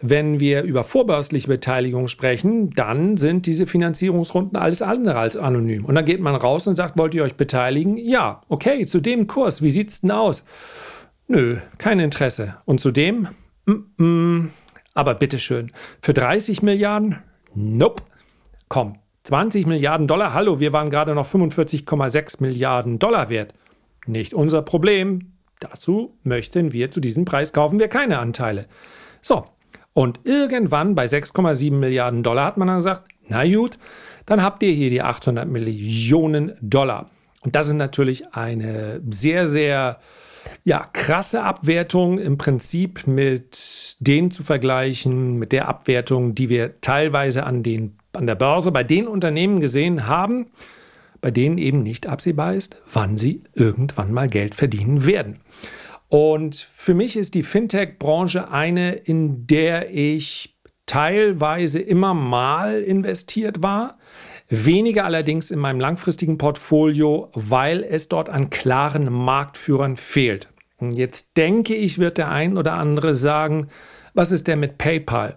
Wenn 0.00 0.40
wir 0.40 0.62
über 0.62 0.84
vorbörsliche 0.84 1.48
Beteiligung 1.48 2.08
sprechen, 2.08 2.70
dann 2.70 3.16
sind 3.16 3.46
diese 3.46 3.66
Finanzierungsrunden 3.66 4.58
alles 4.58 4.82
andere 4.82 5.18
als 5.18 5.36
anonym. 5.36 5.86
Und 5.86 5.94
dann 5.94 6.04
geht 6.04 6.20
man 6.20 6.34
raus 6.34 6.66
und 6.66 6.76
sagt, 6.76 6.98
wollt 6.98 7.14
ihr 7.14 7.24
euch 7.24 7.36
beteiligen? 7.36 7.96
Ja, 7.96 8.42
okay, 8.48 8.84
zu 8.84 9.00
dem 9.00 9.26
Kurs, 9.26 9.62
wie 9.62 9.70
sieht's 9.70 10.02
denn 10.02 10.10
aus? 10.10 10.44
Nö, 11.28 11.56
kein 11.78 11.98
Interesse. 11.98 12.56
Und 12.66 12.80
zu 12.80 12.90
dem? 12.90 13.28
Mm 13.64 13.72
-mm. 13.98 14.48
Aber 14.92 15.14
bitteschön, 15.14 15.72
für 16.00 16.12
30 16.12 16.62
Milliarden? 16.62 17.18
Nope. 17.54 18.02
Komm, 18.68 18.98
20 19.24 19.66
Milliarden 19.66 20.06
Dollar? 20.06 20.34
Hallo, 20.34 20.60
wir 20.60 20.72
waren 20.72 20.90
gerade 20.90 21.14
noch 21.14 21.28
45,6 21.28 22.42
Milliarden 22.42 22.98
Dollar 22.98 23.28
wert. 23.28 23.54
Nicht 24.06 24.34
unser 24.34 24.62
Problem. 24.62 25.32
Dazu 25.58 26.18
möchten 26.22 26.72
wir 26.72 26.90
zu 26.90 27.00
diesem 27.00 27.24
Preis 27.24 27.52
kaufen 27.52 27.78
wir 27.78 27.88
keine 27.88 28.18
Anteile. 28.18 28.66
So, 29.22 29.46
und 29.96 30.20
irgendwann 30.24 30.94
bei 30.94 31.06
6,7 31.06 31.72
Milliarden 31.72 32.22
Dollar 32.22 32.44
hat 32.44 32.58
man 32.58 32.68
dann 32.68 32.76
gesagt, 32.76 33.04
na 33.28 33.46
gut, 33.46 33.78
dann 34.26 34.42
habt 34.42 34.62
ihr 34.62 34.70
hier 34.70 34.90
die 34.90 35.00
800 35.00 35.48
Millionen 35.48 36.52
Dollar. 36.60 37.06
Und 37.40 37.56
das 37.56 37.68
ist 37.68 37.76
natürlich 37.76 38.34
eine 38.34 39.00
sehr, 39.08 39.46
sehr 39.46 39.98
ja, 40.64 40.86
krasse 40.92 41.44
Abwertung 41.44 42.18
im 42.18 42.36
Prinzip 42.36 43.06
mit 43.06 43.96
denen 44.00 44.30
zu 44.30 44.42
vergleichen, 44.42 45.38
mit 45.38 45.52
der 45.52 45.66
Abwertung, 45.66 46.34
die 46.34 46.50
wir 46.50 46.78
teilweise 46.82 47.44
an, 47.44 47.62
den, 47.62 47.96
an 48.12 48.26
der 48.26 48.34
Börse 48.34 48.72
bei 48.72 48.84
den 48.84 49.08
Unternehmen 49.08 49.62
gesehen 49.62 50.06
haben, 50.06 50.48
bei 51.22 51.30
denen 51.30 51.56
eben 51.56 51.82
nicht 51.82 52.06
absehbar 52.06 52.52
ist, 52.52 52.76
wann 52.92 53.16
sie 53.16 53.44
irgendwann 53.54 54.12
mal 54.12 54.28
Geld 54.28 54.54
verdienen 54.54 55.06
werden. 55.06 55.40
Und 56.08 56.68
für 56.72 56.94
mich 56.94 57.16
ist 57.16 57.34
die 57.34 57.42
Fintech-Branche 57.42 58.50
eine, 58.50 58.92
in 58.92 59.46
der 59.46 59.92
ich 59.92 60.56
teilweise 60.86 61.80
immer 61.80 62.14
mal 62.14 62.80
investiert 62.80 63.62
war. 63.62 63.98
Weniger 64.48 65.04
allerdings 65.04 65.50
in 65.50 65.58
meinem 65.58 65.80
langfristigen 65.80 66.38
Portfolio, 66.38 67.30
weil 67.34 67.82
es 67.82 68.08
dort 68.08 68.28
an 68.28 68.50
klaren 68.50 69.12
Marktführern 69.12 69.96
fehlt. 69.96 70.48
Und 70.78 70.92
jetzt 70.92 71.36
denke 71.36 71.74
ich, 71.74 71.98
wird 71.98 72.18
der 72.18 72.30
ein 72.30 72.56
oder 72.56 72.74
andere 72.74 73.16
sagen, 73.16 73.68
was 74.14 74.30
ist 74.30 74.46
denn 74.46 74.60
mit 74.60 74.78
PayPal? 74.78 75.36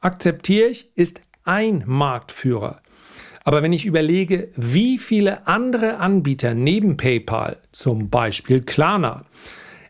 Akzeptiere 0.00 0.68
ich, 0.68 0.90
ist 0.94 1.22
ein 1.44 1.82
Marktführer. 1.86 2.82
Aber 3.44 3.62
wenn 3.62 3.72
ich 3.72 3.86
überlege, 3.86 4.48
wie 4.54 4.98
viele 4.98 5.46
andere 5.46 5.96
Anbieter 5.96 6.54
neben 6.54 6.98
PayPal, 6.98 7.56
zum 7.72 8.10
Beispiel 8.10 8.60
Klarna, 8.62 9.24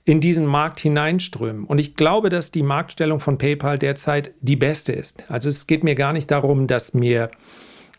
in 0.04 0.20
diesen 0.20 0.46
Markt 0.46 0.80
hineinströmen. 0.80 1.64
Und 1.64 1.78
ich 1.78 1.94
glaube, 1.94 2.30
dass 2.30 2.50
die 2.50 2.62
Marktstellung 2.62 3.20
von 3.20 3.38
PayPal 3.38 3.78
derzeit 3.78 4.32
die 4.40 4.56
beste 4.56 4.92
ist. 4.92 5.24
Also 5.30 5.48
es 5.48 5.66
geht 5.66 5.84
mir 5.84 5.94
gar 5.94 6.12
nicht 6.12 6.30
darum, 6.30 6.66
dass 6.66 6.94
mir, 6.94 7.30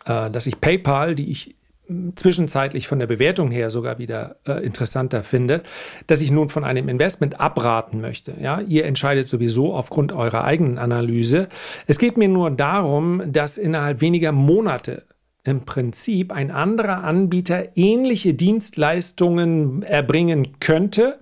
äh, 0.06 0.30
dass 0.30 0.48
ich 0.48 0.60
PayPal, 0.60 1.14
die 1.14 1.30
ich 1.30 1.56
hm, 1.88 2.16
zwischenzeitlich 2.16 2.88
von 2.88 2.98
der 2.98 3.08
Bewertung 3.08 3.52
her 3.52 3.70
sogar 3.70 4.00
wieder 4.00 4.38
äh, 4.48 4.66
interessanter 4.66 5.24
finde, 5.24 5.62
dass 6.08 6.22
ich 6.22 6.32
nun 6.32 6.50
von 6.50 6.64
einem 6.64 6.90
Investment 6.90 7.40
abraten 7.40 8.02
möchte. 8.02 8.34
Ja, 8.42 8.62
ihr 8.62 8.86
entscheidet 8.86 9.30
sowieso 9.30 9.74
aufgrund 9.74 10.12
eurer 10.12 10.44
eigenen 10.44 10.80
Analyse. 10.80 11.50
Es 11.86 12.00
geht 12.00 12.18
mir 12.18 12.30
nur 12.30 12.50
darum, 12.50 13.22
dass 13.32 13.60
innerhalb 13.60 14.02
weniger 14.02 14.32
Monate 14.32 15.04
im 15.44 15.66
Prinzip 15.66 16.32
ein 16.32 16.52
anderer 16.52 17.04
Anbieter 17.04 17.76
ähnliche 17.76 18.34
Dienstleistungen 18.34 19.82
erbringen 19.84 20.60
könnte, 20.60 21.20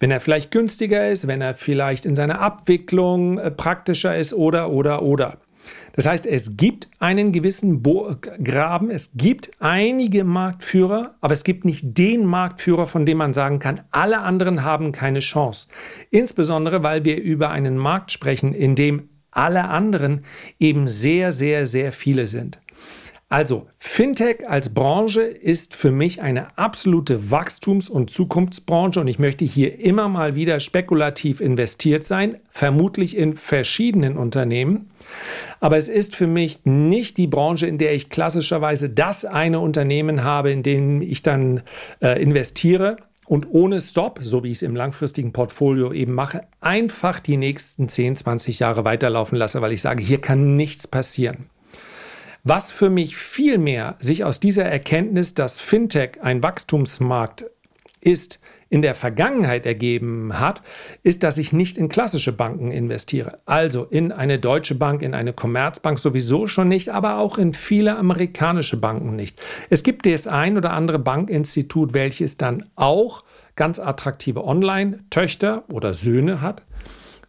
wenn 0.00 0.10
er 0.10 0.20
vielleicht 0.20 0.50
günstiger 0.50 1.08
ist, 1.08 1.26
wenn 1.26 1.40
er 1.40 1.54
vielleicht 1.54 2.06
in 2.06 2.16
seiner 2.16 2.40
Abwicklung 2.40 3.38
äh, 3.38 3.50
praktischer 3.50 4.16
ist 4.16 4.34
oder, 4.34 4.70
oder, 4.70 5.02
oder. 5.02 5.38
Das 5.92 6.06
heißt, 6.06 6.26
es 6.26 6.56
gibt 6.56 6.88
einen 6.98 7.32
gewissen 7.32 7.82
Graben, 7.82 8.90
es 8.90 9.10
gibt 9.16 9.50
einige 9.58 10.24
Marktführer, 10.24 11.16
aber 11.20 11.32
es 11.32 11.44
gibt 11.44 11.64
nicht 11.64 11.98
den 11.98 12.24
Marktführer, 12.24 12.86
von 12.86 13.04
dem 13.04 13.18
man 13.18 13.34
sagen 13.34 13.58
kann, 13.58 13.80
alle 13.90 14.20
anderen 14.20 14.62
haben 14.62 14.92
keine 14.92 15.18
Chance. 15.18 15.66
Insbesondere, 16.10 16.82
weil 16.82 17.04
wir 17.04 17.20
über 17.20 17.50
einen 17.50 17.76
Markt 17.76 18.12
sprechen, 18.12 18.54
in 18.54 18.76
dem 18.76 19.08
alle 19.30 19.64
anderen 19.64 20.24
eben 20.58 20.88
sehr, 20.88 21.32
sehr, 21.32 21.66
sehr 21.66 21.92
viele 21.92 22.28
sind. 22.28 22.60
Also, 23.30 23.66
Fintech 23.76 24.48
als 24.48 24.72
Branche 24.72 25.20
ist 25.20 25.76
für 25.76 25.90
mich 25.90 26.22
eine 26.22 26.56
absolute 26.56 27.30
Wachstums- 27.30 27.90
und 27.90 28.08
Zukunftsbranche 28.08 29.00
und 29.00 29.06
ich 29.06 29.18
möchte 29.18 29.44
hier 29.44 29.80
immer 29.80 30.08
mal 30.08 30.34
wieder 30.34 30.60
spekulativ 30.60 31.42
investiert 31.42 32.04
sein, 32.04 32.38
vermutlich 32.50 33.18
in 33.18 33.36
verschiedenen 33.36 34.16
Unternehmen. 34.16 34.88
Aber 35.60 35.76
es 35.76 35.88
ist 35.88 36.16
für 36.16 36.26
mich 36.26 36.64
nicht 36.64 37.18
die 37.18 37.26
Branche, 37.26 37.66
in 37.66 37.76
der 37.76 37.92
ich 37.92 38.08
klassischerweise 38.08 38.88
das 38.88 39.26
eine 39.26 39.60
Unternehmen 39.60 40.24
habe, 40.24 40.50
in 40.50 40.62
dem 40.62 41.02
ich 41.02 41.22
dann 41.22 41.62
äh, 42.00 42.22
investiere 42.22 42.96
und 43.26 43.48
ohne 43.50 43.82
Stop, 43.82 44.20
so 44.22 44.42
wie 44.42 44.52
ich 44.52 44.58
es 44.58 44.62
im 44.62 44.74
langfristigen 44.74 45.34
Portfolio 45.34 45.92
eben 45.92 46.14
mache, 46.14 46.44
einfach 46.62 47.20
die 47.20 47.36
nächsten 47.36 47.90
10, 47.90 48.16
20 48.16 48.58
Jahre 48.60 48.86
weiterlaufen 48.86 49.36
lasse, 49.36 49.60
weil 49.60 49.72
ich 49.72 49.82
sage, 49.82 50.02
hier 50.02 50.22
kann 50.22 50.56
nichts 50.56 50.86
passieren. 50.86 51.50
Was 52.50 52.70
für 52.70 52.88
mich 52.88 53.14
vielmehr 53.14 53.96
sich 53.98 54.24
aus 54.24 54.40
dieser 54.40 54.64
Erkenntnis, 54.64 55.34
dass 55.34 55.60
Fintech 55.60 56.22
ein 56.22 56.42
Wachstumsmarkt 56.42 57.44
ist, 58.00 58.40
in 58.70 58.80
der 58.80 58.94
Vergangenheit 58.94 59.66
ergeben 59.66 60.40
hat, 60.40 60.62
ist, 61.02 61.24
dass 61.24 61.36
ich 61.36 61.52
nicht 61.52 61.76
in 61.76 61.90
klassische 61.90 62.32
Banken 62.32 62.70
investiere. 62.70 63.38
Also 63.44 63.84
in 63.84 64.12
eine 64.12 64.38
deutsche 64.38 64.76
Bank, 64.76 65.02
in 65.02 65.12
eine 65.12 65.34
Commerzbank 65.34 65.98
sowieso 65.98 66.46
schon 66.46 66.68
nicht, 66.68 66.88
aber 66.88 67.18
auch 67.18 67.36
in 67.36 67.52
viele 67.52 67.98
amerikanische 67.98 68.78
Banken 68.78 69.14
nicht. 69.14 69.38
Es 69.68 69.82
gibt 69.82 70.06
das 70.06 70.26
ein 70.26 70.56
oder 70.56 70.72
andere 70.72 70.98
Bankinstitut, 70.98 71.92
welches 71.92 72.38
dann 72.38 72.64
auch 72.76 73.24
ganz 73.56 73.78
attraktive 73.78 74.42
Online-Töchter 74.42 75.64
oder 75.68 75.92
Söhne 75.92 76.40
hat. 76.40 76.62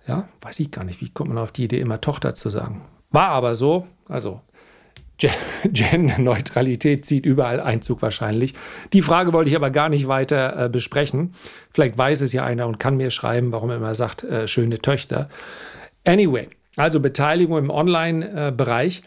Ja, 0.08 0.30
weiß 0.44 0.62
ich 0.62 0.72
gar 0.72 0.86
nicht, 0.86 1.02
wie 1.02 1.10
kommt 1.10 1.28
man 1.28 1.44
auf 1.44 1.52
die 1.52 1.66
Idee, 1.66 1.82
immer 1.82 2.00
Tochter 2.00 2.36
zu 2.36 2.50
sagen. 2.50 2.86
War 3.12 3.30
aber 3.30 3.56
so, 3.56 3.86
also 4.08 4.40
Gender-Neutralität 5.66 7.06
zieht 7.06 7.26
überall 7.26 7.60
Einzug 7.60 8.02
wahrscheinlich. 8.02 8.54
Die 8.94 9.02
Frage 9.02 9.34
wollte 9.34 9.50
ich 9.50 9.56
aber 9.56 9.70
gar 9.70 9.90
nicht 9.90 10.08
weiter 10.08 10.66
äh, 10.66 10.70
besprechen. 10.70 11.34
Vielleicht 11.74 11.98
weiß 11.98 12.22
es 12.22 12.34
ja 12.34 12.44
einer 12.44 12.68
und 12.68 12.80
kann 12.80 12.98
mir 12.98 13.12
schreiben, 13.12 13.52
warum 13.52 13.70
er 13.70 13.78
immer 13.78 13.96
sagt, 13.96 14.24
äh, 14.24 14.48
schöne 14.48 14.80
Töchter. 14.80 15.30
Anyway, 16.06 16.50
also 16.76 17.00
Beteiligung 17.00 17.58
im 17.58 17.70
Online-Bereich. 17.70 19.04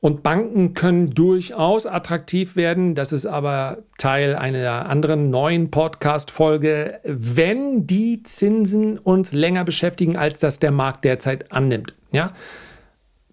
Und 0.00 0.22
Banken 0.22 0.74
können 0.74 1.14
durchaus 1.14 1.86
attraktiv 1.86 2.54
werden. 2.54 2.94
Das 2.94 3.12
ist 3.12 3.26
aber 3.26 3.78
Teil 3.98 4.36
einer 4.36 4.88
anderen 4.88 5.30
neuen 5.30 5.70
Podcast-Folge, 5.70 7.00
wenn 7.04 7.86
die 7.86 8.22
Zinsen 8.22 8.98
uns 8.98 9.32
länger 9.32 9.64
beschäftigen, 9.64 10.16
als 10.16 10.38
das 10.38 10.58
der 10.58 10.70
Markt 10.70 11.04
derzeit 11.04 11.50
annimmt. 11.50 11.94
Ja, 12.12 12.32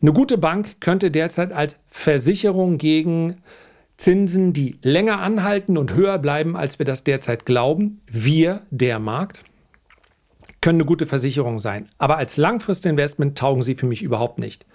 eine 0.04 0.12
gute 0.14 0.38
Bank 0.38 0.82
könnte 0.82 1.10
derzeit 1.12 1.54
als 1.54 1.80
Versicherung 1.88 2.78
gegen 2.78 3.38
Zinsen, 3.96 4.52
die 4.52 4.78
länger 4.82 5.22
anhalten 5.22 5.78
und 5.78 5.94
höher 5.94 6.20
bleiben, 6.20 6.58
als 6.58 6.78
wir 6.78 6.86
das 6.86 7.06
derzeit 7.06 7.46
glauben, 7.46 8.02
wir, 8.08 8.64
der 8.70 9.00
Markt, 9.00 9.40
können 10.60 10.82
eine 10.82 10.86
gute 10.86 11.06
Versicherung 11.06 11.60
sein. 11.60 11.88
Aber 12.00 12.18
als 12.18 12.36
Langfristinvestment 12.36 13.38
taugen 13.38 13.62
sie 13.62 13.76
für 13.76 13.86
mich 13.86 14.04
überhaupt 14.04 14.40
nicht. 14.40 14.66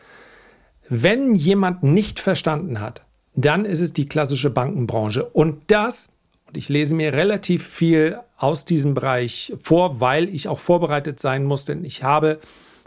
Wenn 0.88 1.34
jemand 1.34 1.82
nicht 1.82 2.20
verstanden 2.20 2.80
hat, 2.80 3.04
dann 3.34 3.66
ist 3.66 3.80
es 3.80 3.92
die 3.92 4.08
klassische 4.08 4.48
Bankenbranche. 4.48 5.24
Und 5.26 5.64
das, 5.70 6.08
und 6.46 6.56
ich 6.56 6.70
lese 6.70 6.94
mir 6.94 7.12
relativ 7.12 7.66
viel 7.66 8.18
aus 8.38 8.64
diesem 8.64 8.94
Bereich 8.94 9.52
vor, 9.60 10.00
weil 10.00 10.34
ich 10.34 10.48
auch 10.48 10.58
vorbereitet 10.58 11.20
sein 11.20 11.44
muss, 11.44 11.66
denn 11.66 11.84
ich 11.84 12.02
habe 12.02 12.40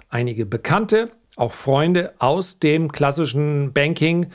einige 0.09 0.47
Bekannte, 0.47 1.11
auch 1.35 1.53
Freunde 1.53 2.13
aus 2.19 2.59
dem 2.59 2.91
klassischen 2.91 3.73
Banking. 3.73 4.27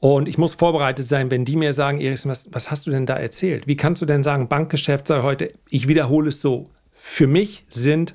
Und 0.00 0.28
ich 0.28 0.38
muss 0.38 0.54
vorbereitet 0.54 1.08
sein, 1.08 1.30
wenn 1.30 1.44
die 1.44 1.56
mir 1.56 1.72
sagen, 1.72 2.00
Iris, 2.00 2.26
was, 2.28 2.48
was 2.52 2.70
hast 2.70 2.86
du 2.86 2.90
denn 2.90 3.06
da 3.06 3.14
erzählt? 3.14 3.66
Wie 3.66 3.76
kannst 3.76 4.00
du 4.02 4.06
denn 4.06 4.22
sagen, 4.22 4.48
Bankgeschäft 4.48 5.08
sei 5.08 5.22
heute, 5.22 5.52
ich 5.70 5.88
wiederhole 5.88 6.28
es 6.28 6.40
so, 6.40 6.70
für 6.92 7.26
mich 7.26 7.64
sind 7.68 8.14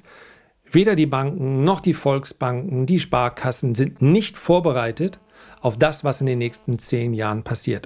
Weder 0.73 0.95
die 0.95 1.05
Banken 1.05 1.63
noch 1.63 1.81
die 1.81 1.93
Volksbanken, 1.93 2.87
die 2.87 2.99
Sparkassen 2.99 3.75
sind 3.75 4.01
nicht 4.01 4.35
vorbereitet 4.35 5.19
auf 5.61 5.77
das, 5.77 6.03
was 6.03 6.19
in 6.19 6.25
den 6.25 6.39
nächsten 6.39 6.79
zehn 6.79 7.13
Jahren 7.13 7.43
passiert. 7.43 7.85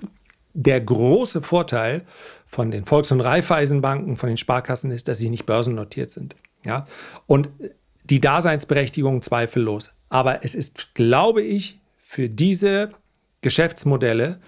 Der 0.53 0.79
große 0.79 1.41
Vorteil 1.41 2.05
von 2.46 2.72
den 2.72 2.86
Volks- 2.86 3.12
und 3.12 3.19
Raiffeisenbanken, 3.19 4.15
von 4.15 4.29
den 4.29 4.38
Sparkassen 4.38 4.91
ist, 4.91 5.10
dass 5.10 5.17
sie 5.17 5.29
nicht 5.29 5.46
börsennotiert 5.46 6.12
sind. 6.12 6.38
Ja? 6.65 6.86
Und 7.25 7.50
die 8.05 8.22
Daseinsberechtigung 8.22 9.22
zweifellos. 9.22 9.91
Aber 10.09 10.43
es 10.43 10.55
ist, 10.55 10.95
glaube 10.95 11.41
ich, 11.41 11.79
für 11.97 12.29
diese 12.29 12.91
Geschäftsmodelle 13.41 14.39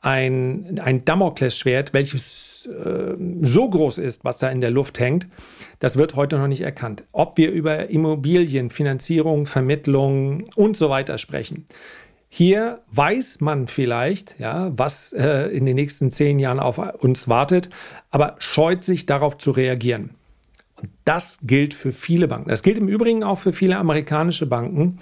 ein, 0.00 0.80
ein 0.82 1.04
Damoklesschwert, 1.04 1.94
welches 1.94 2.66
äh, 2.66 3.14
so 3.40 3.70
groß 3.70 3.98
ist, 3.98 4.24
was 4.24 4.38
da 4.38 4.50
in 4.50 4.60
der 4.60 4.70
Luft 4.70 4.98
hängt, 4.98 5.28
das 5.78 5.96
wird 5.96 6.14
heute 6.14 6.36
noch 6.36 6.46
nicht 6.46 6.60
erkannt. 6.60 7.04
Ob 7.12 7.38
wir 7.38 7.50
über 7.50 7.88
Immobilien, 7.88 8.70
Finanzierung, 8.70 9.46
Vermittlung 9.46 10.44
und 10.56 10.76
so 10.76 10.90
weiter 10.90 11.16
sprechen. 11.16 11.64
Hier 12.28 12.80
weiß 12.90 13.40
man 13.40 13.68
vielleicht, 13.68 14.38
ja, 14.38 14.72
was 14.76 15.12
äh, 15.12 15.46
in 15.56 15.64
den 15.64 15.76
nächsten 15.76 16.10
zehn 16.10 16.38
Jahren 16.38 16.58
auf 16.58 16.78
uns 17.02 17.28
wartet, 17.28 17.70
aber 18.10 18.36
scheut 18.40 18.84
sich 18.84 19.06
darauf 19.06 19.38
zu 19.38 19.52
reagieren. 19.52 20.10
Das 21.04 21.38
gilt 21.42 21.74
für 21.74 21.92
viele 21.92 22.28
Banken. 22.28 22.48
Das 22.48 22.62
gilt 22.62 22.78
im 22.78 22.88
Übrigen 22.88 23.22
auch 23.22 23.38
für 23.38 23.52
viele 23.52 23.78
amerikanische 23.78 24.46
Banken. 24.46 24.98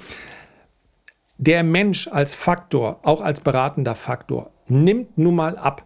Der 1.38 1.62
Mensch 1.62 2.08
als 2.08 2.34
Faktor, 2.34 3.00
auch 3.02 3.20
als 3.20 3.40
beratender 3.40 3.94
Faktor, 3.94 4.50
nimmt 4.68 5.18
nun 5.18 5.34
mal 5.34 5.56
ab. 5.56 5.84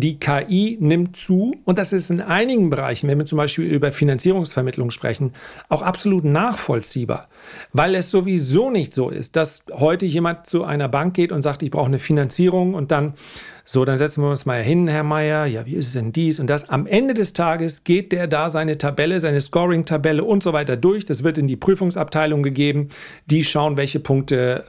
Die 0.00 0.20
KI 0.20 0.78
nimmt 0.80 1.16
zu 1.16 1.56
und 1.64 1.76
das 1.76 1.92
ist 1.92 2.10
in 2.10 2.20
einigen 2.20 2.70
Bereichen, 2.70 3.08
wenn 3.08 3.18
wir 3.18 3.26
zum 3.26 3.36
Beispiel 3.36 3.64
über 3.64 3.90
Finanzierungsvermittlung 3.90 4.92
sprechen, 4.92 5.32
auch 5.68 5.82
absolut 5.82 6.22
nachvollziehbar, 6.22 7.26
weil 7.72 7.96
es 7.96 8.08
sowieso 8.08 8.70
nicht 8.70 8.94
so 8.94 9.08
ist, 9.08 9.34
dass 9.34 9.64
heute 9.72 10.06
jemand 10.06 10.46
zu 10.46 10.62
einer 10.62 10.86
Bank 10.86 11.14
geht 11.14 11.32
und 11.32 11.42
sagt, 11.42 11.64
ich 11.64 11.72
brauche 11.72 11.86
eine 11.86 11.98
Finanzierung 11.98 12.74
und 12.74 12.92
dann 12.92 13.14
so, 13.64 13.84
dann 13.84 13.96
setzen 13.96 14.22
wir 14.22 14.30
uns 14.30 14.46
mal 14.46 14.62
hin, 14.62 14.86
Herr 14.86 15.02
Meier, 15.02 15.46
ja, 15.46 15.66
wie 15.66 15.74
ist 15.74 15.88
es 15.88 15.92
denn 15.94 16.12
dies 16.12 16.38
und 16.38 16.48
das? 16.48 16.68
Am 16.68 16.86
Ende 16.86 17.12
des 17.12 17.32
Tages 17.32 17.82
geht 17.82 18.12
der 18.12 18.28
da 18.28 18.50
seine 18.50 18.78
Tabelle, 18.78 19.18
seine 19.18 19.40
Scoring-Tabelle 19.40 20.22
und 20.22 20.44
so 20.44 20.52
weiter 20.52 20.76
durch. 20.76 21.06
Das 21.06 21.24
wird 21.24 21.38
in 21.38 21.48
die 21.48 21.56
Prüfungsabteilung 21.56 22.44
gegeben. 22.44 22.88
Die 23.26 23.42
schauen, 23.42 23.76
welche 23.76 23.98
Punkte, 23.98 24.64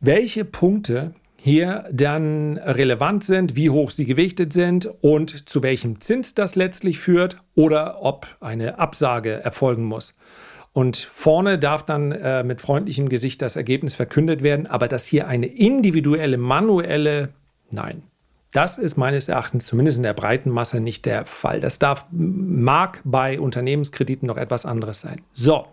welche 0.00 0.44
Punkte 0.44 1.12
hier 1.46 1.84
dann 1.92 2.58
relevant 2.58 3.22
sind, 3.22 3.54
wie 3.54 3.70
hoch 3.70 3.92
sie 3.92 4.04
gewichtet 4.04 4.52
sind 4.52 4.90
und 5.00 5.48
zu 5.48 5.62
welchem 5.62 6.00
Zins 6.00 6.34
das 6.34 6.56
letztlich 6.56 6.98
führt 6.98 7.40
oder 7.54 8.02
ob 8.02 8.26
eine 8.40 8.80
Absage 8.80 9.44
erfolgen 9.44 9.84
muss. 9.84 10.14
Und 10.72 10.96
vorne 10.96 11.56
darf 11.56 11.84
dann 11.84 12.10
äh, 12.10 12.42
mit 12.42 12.60
freundlichem 12.60 13.08
Gesicht 13.08 13.42
das 13.42 13.54
Ergebnis 13.54 13.94
verkündet 13.94 14.42
werden, 14.42 14.66
aber 14.66 14.88
dass 14.88 15.06
hier 15.06 15.28
eine 15.28 15.46
individuelle, 15.46 16.36
manuelle, 16.36 17.28
nein. 17.70 18.02
Das 18.50 18.76
ist 18.76 18.96
meines 18.96 19.28
Erachtens 19.28 19.66
zumindest 19.66 19.98
in 19.98 20.02
der 20.02 20.14
breiten 20.14 20.50
Masse 20.50 20.80
nicht 20.80 21.06
der 21.06 21.26
Fall. 21.26 21.60
Das 21.60 21.78
darf, 21.78 22.06
mag 22.10 23.02
bei 23.04 23.38
Unternehmenskrediten 23.38 24.26
noch 24.26 24.36
etwas 24.36 24.66
anderes 24.66 25.00
sein. 25.00 25.20
So, 25.32 25.68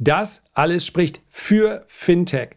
das 0.00 0.42
alles 0.54 0.84
spricht 0.84 1.20
für 1.28 1.84
Fintech. 1.86 2.56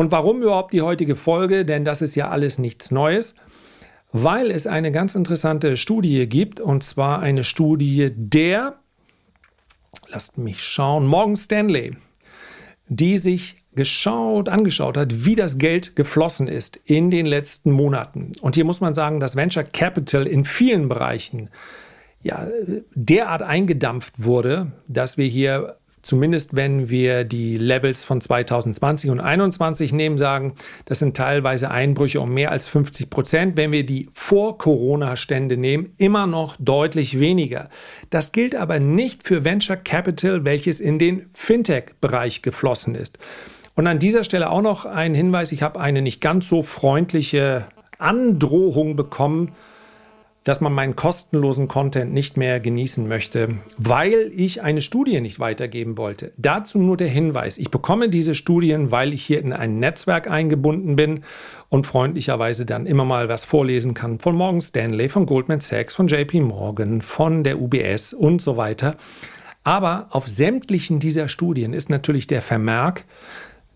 Und 0.00 0.12
warum 0.12 0.40
überhaupt 0.40 0.72
die 0.72 0.80
heutige 0.80 1.14
Folge? 1.14 1.66
Denn 1.66 1.84
das 1.84 2.00
ist 2.00 2.14
ja 2.14 2.30
alles 2.30 2.58
nichts 2.58 2.90
Neues. 2.90 3.34
Weil 4.12 4.50
es 4.50 4.66
eine 4.66 4.92
ganz 4.92 5.14
interessante 5.14 5.76
Studie 5.76 6.26
gibt, 6.26 6.58
und 6.58 6.82
zwar 6.82 7.20
eine 7.20 7.44
Studie 7.44 8.10
der, 8.16 8.78
lasst 10.08 10.38
mich 10.38 10.62
schauen, 10.62 11.06
Morgan 11.06 11.36
Stanley, 11.36 11.98
die 12.88 13.18
sich 13.18 13.62
geschaut, 13.74 14.48
angeschaut 14.48 14.96
hat, 14.96 15.26
wie 15.26 15.34
das 15.34 15.58
Geld 15.58 15.96
geflossen 15.96 16.48
ist 16.48 16.80
in 16.86 17.10
den 17.10 17.26
letzten 17.26 17.70
Monaten. 17.70 18.32
Und 18.40 18.54
hier 18.54 18.64
muss 18.64 18.80
man 18.80 18.94
sagen, 18.94 19.20
dass 19.20 19.36
Venture 19.36 19.64
Capital 19.64 20.26
in 20.26 20.46
vielen 20.46 20.88
Bereichen 20.88 21.50
ja, 22.22 22.48
derart 22.94 23.42
eingedampft 23.42 24.24
wurde, 24.24 24.72
dass 24.88 25.18
wir 25.18 25.26
hier 25.26 25.76
zumindest 26.10 26.56
wenn 26.56 26.90
wir 26.90 27.22
die 27.22 27.56
Levels 27.56 28.02
von 28.02 28.20
2020 28.20 29.10
und 29.10 29.18
2021 29.18 29.92
nehmen, 29.92 30.18
sagen, 30.18 30.54
das 30.86 30.98
sind 30.98 31.16
teilweise 31.16 31.70
Einbrüche 31.70 32.20
um 32.20 32.34
mehr 32.34 32.50
als 32.50 32.66
50 32.66 33.10
Prozent. 33.10 33.56
Wenn 33.56 33.70
wir 33.70 33.86
die 33.86 34.08
Vor-Corona-Stände 34.12 35.56
nehmen, 35.56 35.92
immer 35.98 36.26
noch 36.26 36.56
deutlich 36.58 37.20
weniger. 37.20 37.70
Das 38.10 38.32
gilt 38.32 38.56
aber 38.56 38.80
nicht 38.80 39.22
für 39.22 39.44
Venture 39.44 39.76
Capital, 39.76 40.44
welches 40.44 40.80
in 40.80 40.98
den 40.98 41.26
Fintech-Bereich 41.32 42.42
geflossen 42.42 42.96
ist. 42.96 43.20
Und 43.76 43.86
an 43.86 44.00
dieser 44.00 44.24
Stelle 44.24 44.50
auch 44.50 44.62
noch 44.62 44.86
ein 44.86 45.14
Hinweis, 45.14 45.52
ich 45.52 45.62
habe 45.62 45.78
eine 45.78 46.02
nicht 46.02 46.20
ganz 46.20 46.48
so 46.48 46.64
freundliche 46.64 47.68
Androhung 47.98 48.96
bekommen 48.96 49.52
dass 50.44 50.60
man 50.60 50.72
meinen 50.72 50.96
kostenlosen 50.96 51.68
Content 51.68 52.12
nicht 52.12 52.36
mehr 52.36 52.60
genießen 52.60 53.06
möchte, 53.06 53.58
weil 53.76 54.32
ich 54.34 54.62
eine 54.62 54.80
Studie 54.80 55.20
nicht 55.20 55.38
weitergeben 55.38 55.98
wollte. 55.98 56.32
Dazu 56.38 56.78
nur 56.78 56.96
der 56.96 57.08
Hinweis, 57.08 57.58
ich 57.58 57.70
bekomme 57.70 58.08
diese 58.08 58.34
Studien, 58.34 58.90
weil 58.90 59.12
ich 59.12 59.22
hier 59.22 59.40
in 59.40 59.52
ein 59.52 59.78
Netzwerk 59.78 60.30
eingebunden 60.30 60.96
bin 60.96 61.24
und 61.68 61.86
freundlicherweise 61.86 62.64
dann 62.64 62.86
immer 62.86 63.04
mal 63.04 63.28
was 63.28 63.44
vorlesen 63.44 63.92
kann 63.92 64.18
von 64.18 64.34
Morgan 64.34 64.62
Stanley, 64.62 65.08
von 65.08 65.26
Goldman 65.26 65.60
Sachs, 65.60 65.94
von 65.94 66.08
JP 66.08 66.40
Morgan, 66.40 67.02
von 67.02 67.44
der 67.44 67.60
UBS 67.60 68.14
und 68.14 68.40
so 68.40 68.56
weiter. 68.56 68.96
Aber 69.62 70.06
auf 70.10 70.26
sämtlichen 70.26 71.00
dieser 71.00 71.28
Studien 71.28 71.74
ist 71.74 71.90
natürlich 71.90 72.26
der 72.26 72.40
Vermerk, 72.40 73.04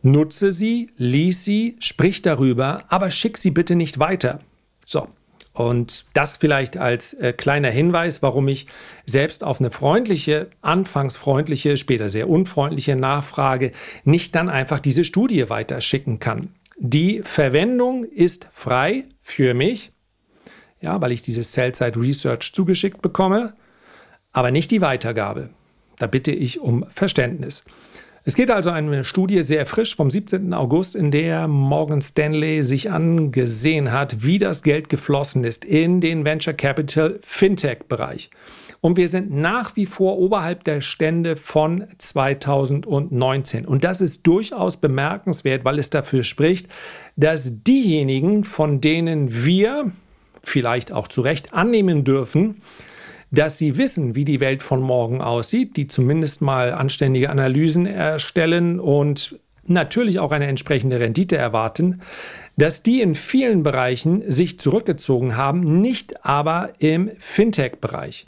nutze 0.00 0.50
sie, 0.50 0.90
lies 0.96 1.44
sie, 1.44 1.76
sprich 1.78 2.22
darüber, 2.22 2.84
aber 2.88 3.10
schick 3.10 3.36
sie 3.36 3.50
bitte 3.50 3.74
nicht 3.74 3.98
weiter. 3.98 4.40
So, 4.84 5.08
und 5.54 6.06
das 6.14 6.36
vielleicht 6.36 6.76
als 6.76 7.14
äh, 7.14 7.32
kleiner 7.32 7.70
Hinweis, 7.70 8.22
warum 8.22 8.48
ich 8.48 8.66
selbst 9.06 9.44
auf 9.44 9.60
eine 9.60 9.70
freundliche, 9.70 10.48
anfangs 10.60 11.16
freundliche, 11.16 11.76
später 11.76 12.10
sehr 12.10 12.28
unfreundliche 12.28 12.96
Nachfrage 12.96 13.72
nicht 14.02 14.34
dann 14.34 14.48
einfach 14.48 14.80
diese 14.80 15.04
Studie 15.04 15.48
weiterschicken 15.48 16.18
kann. 16.18 16.48
Die 16.76 17.22
Verwendung 17.22 18.04
ist 18.04 18.48
frei 18.52 19.04
für 19.20 19.54
mich, 19.54 19.92
ja, 20.80 21.00
weil 21.00 21.12
ich 21.12 21.22
dieses 21.22 21.52
Cellsite 21.52 22.00
Research 22.00 22.52
zugeschickt 22.52 23.00
bekomme, 23.00 23.54
aber 24.32 24.50
nicht 24.50 24.72
die 24.72 24.80
Weitergabe. 24.80 25.50
Da 25.98 26.08
bitte 26.08 26.32
ich 26.32 26.58
um 26.58 26.84
Verständnis. 26.90 27.64
Es 28.26 28.36
geht 28.36 28.50
also 28.50 28.70
eine 28.70 29.04
Studie 29.04 29.42
sehr 29.42 29.66
frisch 29.66 29.94
vom 29.94 30.08
17. 30.08 30.54
August, 30.54 30.96
in 30.96 31.10
der 31.10 31.46
Morgan 31.46 32.00
Stanley 32.00 32.64
sich 32.64 32.90
angesehen 32.90 33.92
hat, 33.92 34.24
wie 34.24 34.38
das 34.38 34.62
Geld 34.62 34.88
geflossen 34.88 35.44
ist 35.44 35.62
in 35.62 36.00
den 36.00 36.24
Venture 36.24 36.54
Capital 36.54 37.18
Fintech-Bereich. 37.20 38.30
Und 38.80 38.96
wir 38.96 39.08
sind 39.08 39.30
nach 39.30 39.76
wie 39.76 39.84
vor 39.84 40.16
oberhalb 40.16 40.64
der 40.64 40.80
Stände 40.80 41.36
von 41.36 41.84
2019. 41.98 43.66
Und 43.66 43.84
das 43.84 44.00
ist 44.00 44.26
durchaus 44.26 44.78
bemerkenswert, 44.78 45.66
weil 45.66 45.78
es 45.78 45.90
dafür 45.90 46.24
spricht, 46.24 46.68
dass 47.16 47.62
diejenigen, 47.62 48.44
von 48.44 48.80
denen 48.80 49.44
wir 49.44 49.92
vielleicht 50.42 50.92
auch 50.92 51.08
zu 51.08 51.20
Recht 51.20 51.52
annehmen 51.52 52.04
dürfen, 52.04 52.62
dass 53.34 53.58
sie 53.58 53.76
wissen, 53.76 54.14
wie 54.14 54.24
die 54.24 54.40
Welt 54.40 54.62
von 54.62 54.80
morgen 54.80 55.20
aussieht, 55.20 55.76
die 55.76 55.86
zumindest 55.86 56.40
mal 56.40 56.72
anständige 56.72 57.30
Analysen 57.30 57.86
erstellen 57.86 58.80
und 58.80 59.38
natürlich 59.66 60.18
auch 60.18 60.32
eine 60.32 60.46
entsprechende 60.46 61.00
Rendite 61.00 61.36
erwarten, 61.36 62.00
dass 62.56 62.82
die 62.82 63.00
in 63.00 63.14
vielen 63.14 63.62
Bereichen 63.62 64.30
sich 64.30 64.60
zurückgezogen 64.60 65.36
haben, 65.36 65.80
nicht 65.80 66.24
aber 66.24 66.70
im 66.78 67.10
Fintech-Bereich. 67.18 68.26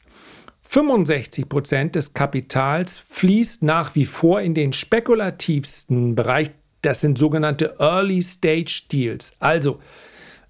65 0.62 1.48
Prozent 1.48 1.94
des 1.94 2.12
Kapitals 2.12 2.98
fließt 2.98 3.62
nach 3.62 3.94
wie 3.94 4.04
vor 4.04 4.40
in 4.40 4.54
den 4.54 4.72
spekulativsten 4.72 6.16
Bereich. 6.16 6.50
Das 6.82 7.00
sind 7.00 7.18
sogenannte 7.18 7.76
Early 7.78 8.20
Stage 8.20 8.82
Deals. 8.90 9.36
Also 9.38 9.78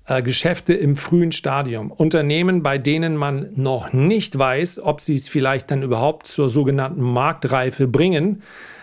äh, 0.07 0.23
Geschäfte 0.23 0.75
im 0.75 0.97
frühen 0.97 1.33
Stadium. 1.33 1.91
Unternehmen, 1.91 2.63
bei 2.63 2.79
denen 2.79 3.17
man 3.17 3.49
noch 3.57 3.93
nicht 3.93 4.39
weiß, 4.39 4.81
ob 4.81 5.01
sie 5.01 5.15
es 5.15 5.29
vielleicht 5.29 5.71
dann 5.71 5.83
überhaupt 5.83 6.27
zur 6.27 6.49
sogenannten 6.49 7.03
Marktreife 7.03 7.89
bringen, 7.89 8.43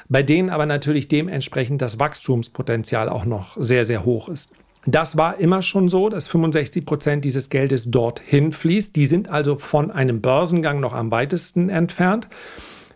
bei 0.09 0.21
denen 0.21 0.49
aber 0.49 0.65
natürlich 0.65 1.07
dementsprechend 1.07 1.81
das 1.81 1.99
Wachstumspotenzial 1.99 3.09
auch 3.09 3.25
noch 3.25 3.57
sehr, 3.59 3.86
sehr 3.86 4.05
hoch 4.05 4.29
ist. 4.29 4.51
Das 4.86 5.17
war 5.17 5.39
immer 5.39 5.62
schon 5.62 5.88
so, 5.88 6.09
dass 6.09 6.27
65 6.27 6.86
Prozent 6.86 7.23
dieses 7.23 7.49
Geldes 7.49 7.89
dorthin 7.89 8.51
fließt. 8.51 8.95
Die 8.97 9.05
sind 9.05 9.29
also 9.29 9.55
von 9.55 9.91
einem 9.91 10.19
Börsengang 10.19 10.81
noch 10.81 10.93
am 10.93 11.09
weitesten 11.09 11.69
entfernt. 11.69 12.27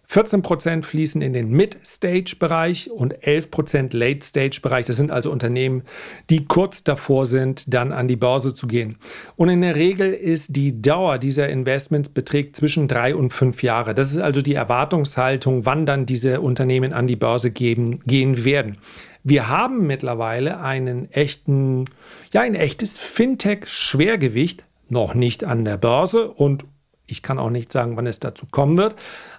14% 0.10 0.84
fließen 0.84 1.22
in 1.22 1.34
den 1.34 1.50
Mid-Stage-Bereich 1.50 2.90
und 2.90 3.20
11% 3.20 3.96
Late-Stage-Bereich. 3.96 4.86
Das 4.86 4.96
sind 4.96 5.12
also 5.12 5.32
Unternehmen, 5.32 5.84
die 6.30 6.46
kurz 6.46 6.84
davor 6.84 7.26
sind, 7.26 7.74
dann 7.74 7.92
an 7.92 8.08
die 8.08 8.16
Börse 8.16 8.56
zu 8.56 8.68
gehen. 8.68 8.98
Und 9.36 9.50
in 9.50 9.62
der 9.62 9.76
Regel 9.76 10.14
ist 10.14 10.56
die 10.56 10.82
Dauer 10.82 11.18
dieser 11.18 11.50
Investments 11.50 12.08
beträgt 12.08 12.56
zwischen 12.56 12.88
drei 12.88 13.16
und 13.16 13.32
fünf 13.32 13.64
Jahre. 13.64 13.94
Das 13.94 14.12
ist 14.12 14.20
also 14.20 14.42
die 14.42 14.54
Erwartungshaltung, 14.54 15.66
wann 15.66 15.86
dann 15.86 16.06
diese 16.06 16.40
Unternehmen 16.40 16.94
an 16.94 17.08
die 17.08 17.18
Börse 17.18 17.52
geben, 17.52 18.00
gehen 18.06 18.46
werden. 18.46 18.78
Wir 19.24 19.50
haben 19.50 19.88
mittlerweile 19.88 20.62
einen 20.62 21.12
echten, 21.12 21.84
ja, 22.32 22.42
ein 22.42 22.56
echtes 22.56 22.98
Fintech-Schwergewicht, 22.98 24.64
noch 24.88 25.16
nicht 25.16 25.44
an 25.44 25.66
der 25.66 25.76
Börse 25.76 26.30
und 26.30 26.64
ich 27.08 27.24
kann 27.24 27.40
auch 27.40 27.50
nicht 27.50 27.72
sagen, 27.72 27.96
wann 27.98 28.06
es 28.06 28.20
dazu 28.20 28.46
kommen 28.50 28.78
wird, 28.78 28.96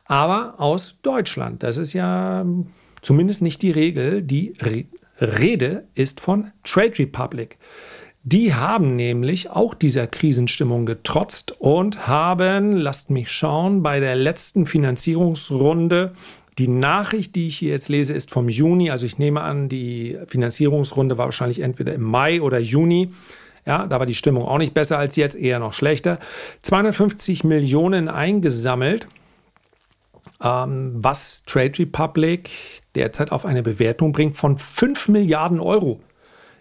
aber 0.09 0.55
aus 0.59 0.97
Deutschland. 1.03 1.63
Das 1.63 1.77
ist 1.77 1.93
ja 1.93 2.45
zumindest 3.03 3.43
nicht 3.43 3.63
die 3.63 3.71
Regel. 3.71 4.23
Die 4.23 4.55
Re 4.61 4.85
Rede 5.21 5.85
ist 5.95 6.21
von 6.21 6.53
Trade 6.63 6.97
Republic. 7.01 7.59
Die 8.23 8.55
haben 8.55 8.95
nämlich 8.95 9.51
auch 9.51 9.75
dieser 9.75 10.07
Krisenstimmung 10.07 10.87
getrotzt 10.87 11.55
und 11.59 12.07
haben, 12.07 12.73
lasst 12.73 13.11
mich 13.11 13.31
schauen, 13.31 13.83
bei 13.83 13.99
der 13.99 14.15
letzten 14.15 14.65
Finanzierungsrunde, 14.65 16.15
die 16.59 16.69
Nachricht, 16.69 17.35
die 17.35 17.49
ich 17.49 17.59
hier 17.59 17.71
jetzt 17.71 17.89
lese, 17.89 18.13
ist 18.13 18.31
vom 18.31 18.49
Juni. 18.49 18.91
Also 18.91 19.07
ich 19.07 19.19
nehme 19.19 19.41
an, 19.41 19.69
die 19.69 20.19
Finanzierungsrunde 20.29 21.19
war 21.19 21.27
wahrscheinlich 21.27 21.61
entweder 21.61 21.95
im 21.95 22.03
Mai 22.03 22.41
oder 22.41 22.59
Juni. 22.59 23.11
Ja, 23.67 23.87
da 23.87 23.99
war 23.99 24.07
die 24.07 24.15
Stimmung 24.15 24.45
auch 24.45 24.59
nicht 24.59 24.75
besser 24.75 24.99
als 24.99 25.17
jetzt, 25.17 25.37
eher 25.37 25.59
noch 25.59 25.73
schlechter. 25.73 26.19
250 26.63 27.45
Millionen 27.45 28.09
eingesammelt 28.09 29.09
was 30.39 31.43
Trade 31.45 31.79
Republic 31.81 32.51
derzeit 32.95 33.33
auf 33.33 33.45
eine 33.45 33.63
Bewertung 33.63 34.13
bringt 34.13 34.37
von 34.37 34.59
5 34.59 35.09
Milliarden 35.09 35.61
Euro. 35.61 36.01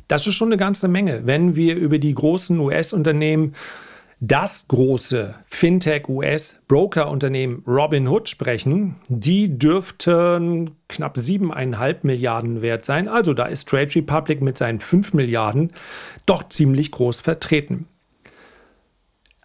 Das 0.08 0.26
ist 0.26 0.36
schon 0.36 0.50
eine 0.50 0.58
ganze 0.58 0.88
Menge. 0.88 1.26
Wenn 1.26 1.56
wir 1.56 1.76
über 1.76 2.00
die 2.00 2.14
großen 2.14 2.58
US-Unternehmen, 2.60 3.56
das 4.20 4.68
große 4.68 5.36
Fintech-US-Broker-Unternehmen 5.46 7.64
Robinhood 7.68 8.28
sprechen, 8.30 8.96
die 9.10 9.60
dürften 9.60 10.72
knapp 10.88 11.18
7,5 11.18 11.98
Milliarden 12.02 12.64
wert 12.64 12.84
sein. 12.84 13.08
Also 13.08 13.36
da 13.36 13.46
ist 13.46 13.70
Trade 13.70 13.94
Republic 13.96 14.42
mit 14.42 14.58
seinen 14.58 14.80
5 14.80 15.14
Milliarden 15.14 15.72
doch 16.26 16.50
ziemlich 16.50 16.90
groß 16.92 17.20
vertreten. 17.20 17.86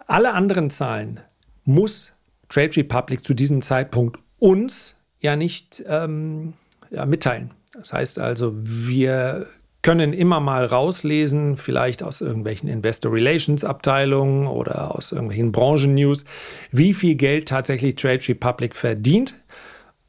Alle 0.07 0.33
anderen 0.33 0.71
Zahlen 0.71 1.21
muss 1.65 2.13
Trade 2.49 2.77
Republic 2.77 3.25
zu 3.25 3.35
diesem 3.35 3.61
Zeitpunkt 3.63 4.22
uns 4.43 4.97
ja 5.21 5.37
nicht 5.37 5.85
ähm, 5.87 6.55
ja, 6.91 7.07
mitteilen. 7.07 7.53
Das 7.75 7.93
heißt 7.93 8.19
also, 8.19 8.53
wir 8.57 9.47
können 9.83 10.13
immer 10.13 10.41
mal 10.41 10.65
rauslesen, 10.65 11.57
vielleicht 11.57 12.03
aus 12.03 12.21
irgendwelchen 12.21 12.69
Investor 12.69 13.13
Relations 13.13 13.65
Abteilungen 13.65 14.49
oder 14.49 14.95
aus 14.95 15.13
irgendwelchen 15.13 15.53
Branchen-News, 15.53 16.25
wie 16.73 16.93
viel 16.93 17.15
Geld 17.15 17.49
tatsächlich 17.49 17.95
Trade 17.95 18.23
Republic 18.29 18.75
verdient 18.75 19.35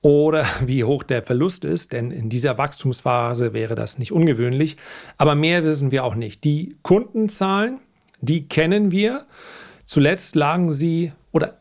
oder 0.01 0.45
wie 0.65 0.83
hoch 0.83 1.03
der 1.03 1.21
Verlust 1.21 1.63
ist, 1.63 1.93
denn 1.93 2.09
in 2.09 2.29
dieser 2.29 2.57
Wachstumsphase 2.57 3.53
wäre 3.53 3.75
das 3.75 3.99
nicht 3.99 4.11
ungewöhnlich. 4.11 4.77
Aber 5.19 5.35
mehr 5.35 5.63
wissen 5.63 5.91
wir 5.91 6.03
auch 6.03 6.15
nicht. 6.15 6.43
Die 6.43 6.75
Kundenzahlen, 6.81 7.79
die 8.19 8.47
kennen 8.47 8.91
wir. 8.91 9.25
Zuletzt 9.85 10.35
lagen 10.35 10.71
sie 10.71 11.11
oder 11.31 11.59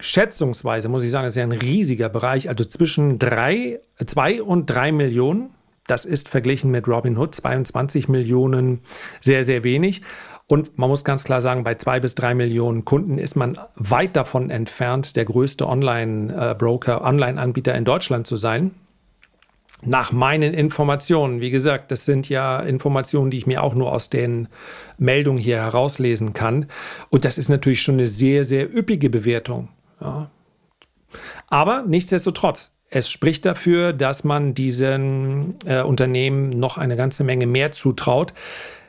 schätzungsweise, 0.00 0.88
muss 0.88 1.04
ich 1.04 1.10
sagen, 1.10 1.26
ist 1.26 1.36
ja 1.36 1.44
ein 1.44 1.52
riesiger 1.52 2.08
Bereich, 2.08 2.48
also 2.48 2.64
zwischen 2.64 3.18
2 3.20 4.42
und 4.42 4.66
3 4.66 4.92
Millionen. 4.92 5.50
Das 5.86 6.04
ist 6.04 6.28
verglichen 6.28 6.70
mit 6.70 6.88
Robinhood 6.88 7.34
22 7.34 8.08
Millionen 8.08 8.80
sehr, 9.20 9.44
sehr 9.44 9.64
wenig. 9.64 10.02
Und 10.46 10.78
man 10.78 10.90
muss 10.90 11.04
ganz 11.04 11.24
klar 11.24 11.40
sagen, 11.40 11.64
bei 11.64 11.74
zwei 11.74 12.00
bis 12.00 12.14
drei 12.14 12.34
Millionen 12.34 12.84
Kunden 12.84 13.18
ist 13.18 13.34
man 13.34 13.58
weit 13.76 14.14
davon 14.14 14.50
entfernt, 14.50 15.16
der 15.16 15.24
größte 15.24 15.66
Online-Broker, 15.66 17.02
Online-Anbieter 17.02 17.74
in 17.74 17.84
Deutschland 17.84 18.26
zu 18.26 18.36
sein. 18.36 18.72
Nach 19.86 20.12
meinen 20.12 20.54
Informationen, 20.54 21.40
wie 21.40 21.50
gesagt, 21.50 21.90
das 21.90 22.04
sind 22.04 22.28
ja 22.28 22.60
Informationen, 22.60 23.30
die 23.30 23.38
ich 23.38 23.46
mir 23.46 23.62
auch 23.62 23.74
nur 23.74 23.92
aus 23.92 24.10
den 24.10 24.48
Meldungen 24.98 25.38
hier 25.38 25.56
herauslesen 25.56 26.32
kann. 26.32 26.66
Und 27.10 27.24
das 27.24 27.36
ist 27.36 27.48
natürlich 27.48 27.82
schon 27.82 27.96
eine 27.96 28.06
sehr, 28.06 28.44
sehr 28.44 28.74
üppige 28.74 29.10
Bewertung. 29.10 29.68
Ja. 30.04 30.30
Aber 31.48 31.84
nichtsdestotrotz, 31.86 32.76
es 32.90 33.10
spricht 33.10 33.44
dafür, 33.44 33.92
dass 33.92 34.24
man 34.24 34.54
diesen 34.54 35.56
äh, 35.66 35.82
Unternehmen 35.82 36.50
noch 36.50 36.78
eine 36.78 36.96
ganze 36.96 37.24
Menge 37.24 37.46
mehr 37.46 37.72
zutraut. 37.72 38.34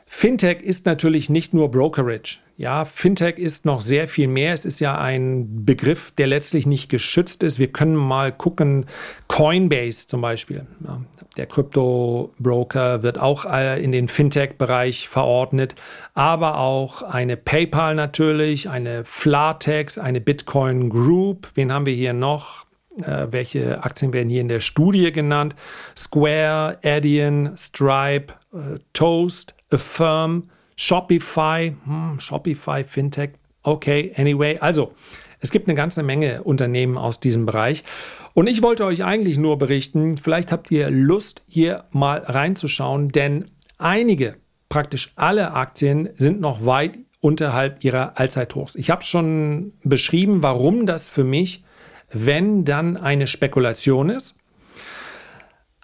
Fintech 0.05 0.61
ist 0.61 0.85
natürlich 0.85 1.29
nicht 1.29 1.53
nur 1.53 1.71
Brokerage. 1.71 2.39
Ja, 2.57 2.85
Fintech 2.85 3.37
ist 3.37 3.65
noch 3.65 3.81
sehr 3.81 4.07
viel 4.07 4.29
mehr. 4.29 4.53
Es 4.53 4.63
ist 4.63 4.79
ja 4.79 4.97
ein 4.97 5.65
Begriff, 5.65 6.11
der 6.11 6.27
letztlich 6.27 6.65
nicht 6.65 6.89
geschützt 6.89 7.43
ist. 7.43 7.59
Wir 7.59 7.67
können 7.67 7.95
mal 7.95 8.31
gucken, 8.31 8.85
Coinbase 9.27 10.07
zum 10.07 10.21
Beispiel. 10.21 10.65
Ja, 10.87 11.01
der 11.35 11.47
Krypto-Broker 11.47 13.03
wird 13.03 13.19
auch 13.19 13.45
äh, 13.45 13.83
in 13.83 13.91
den 13.91 14.07
Fintech-Bereich 14.07 15.09
verordnet, 15.09 15.75
aber 16.13 16.57
auch 16.57 17.01
eine 17.01 17.35
PayPal 17.35 17.93
natürlich, 17.93 18.69
eine 18.69 19.03
Flatex, 19.03 19.97
eine 19.97 20.21
Bitcoin 20.21 20.89
Group. 20.89 21.49
Wen 21.55 21.73
haben 21.73 21.85
wir 21.85 21.93
hier 21.93 22.13
noch? 22.13 22.65
Äh, 23.01 23.27
welche 23.31 23.83
Aktien 23.83 24.13
werden 24.13 24.29
hier 24.29 24.39
in 24.39 24.47
der 24.47 24.61
Studie 24.61 25.11
genannt? 25.11 25.57
Square, 25.97 26.77
Adyen, 26.83 27.57
Stripe, 27.57 28.33
äh, 28.53 28.79
Toast, 28.93 29.53
Affirm, 29.71 30.49
Shopify, 30.75 31.75
hm, 31.85 32.19
Shopify, 32.19 32.83
Fintech, 32.83 33.31
okay, 33.63 34.13
anyway. 34.17 34.57
Also, 34.59 34.93
es 35.39 35.51
gibt 35.51 35.67
eine 35.67 35.75
ganze 35.75 36.03
Menge 36.03 36.43
Unternehmen 36.43 36.97
aus 36.97 37.19
diesem 37.19 37.45
Bereich. 37.45 37.83
Und 38.33 38.47
ich 38.47 38.61
wollte 38.61 38.85
euch 38.85 39.03
eigentlich 39.03 39.37
nur 39.37 39.57
berichten, 39.57 40.17
vielleicht 40.17 40.51
habt 40.51 40.71
ihr 40.71 40.89
Lust, 40.89 41.43
hier 41.47 41.85
mal 41.91 42.19
reinzuschauen, 42.19 43.09
denn 43.09 43.45
einige, 43.77 44.35
praktisch 44.69 45.13
alle 45.15 45.53
Aktien 45.53 46.09
sind 46.17 46.41
noch 46.41 46.65
weit 46.65 46.97
unterhalb 47.21 47.83
ihrer 47.83 48.19
Allzeithochs. 48.19 48.75
Ich 48.75 48.89
habe 48.89 49.03
schon 49.03 49.73
beschrieben, 49.83 50.43
warum 50.43 50.85
das 50.85 51.07
für 51.07 51.23
mich, 51.23 51.63
wenn 52.11 52.65
dann 52.65 52.97
eine 52.97 53.27
Spekulation 53.27 54.09
ist, 54.09 54.35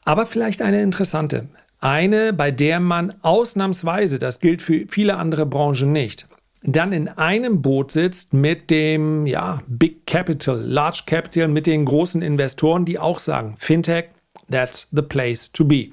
aber 0.03 0.25
vielleicht 0.25 0.61
eine 0.61 0.81
interessante. 0.81 1.47
Eine, 1.81 2.31
bei 2.31 2.51
der 2.51 2.79
man 2.79 3.13
ausnahmsweise, 3.23 4.19
das 4.19 4.39
gilt 4.39 4.61
für 4.61 4.85
viele 4.87 5.17
andere 5.17 5.47
Branchen 5.47 5.91
nicht, 5.91 6.27
dann 6.63 6.93
in 6.93 7.07
einem 7.07 7.63
Boot 7.63 7.91
sitzt 7.91 8.33
mit 8.33 8.69
dem 8.69 9.25
ja, 9.25 9.61
Big 9.67 10.05
Capital, 10.05 10.61
Large 10.61 11.03
Capital, 11.07 11.47
mit 11.47 11.65
den 11.65 11.85
großen 11.85 12.21
Investoren, 12.21 12.85
die 12.85 12.99
auch 12.99 13.17
sagen, 13.17 13.55
Fintech, 13.57 14.05
that's 14.49 14.87
the 14.91 15.01
place 15.01 15.51
to 15.51 15.65
be. 15.65 15.87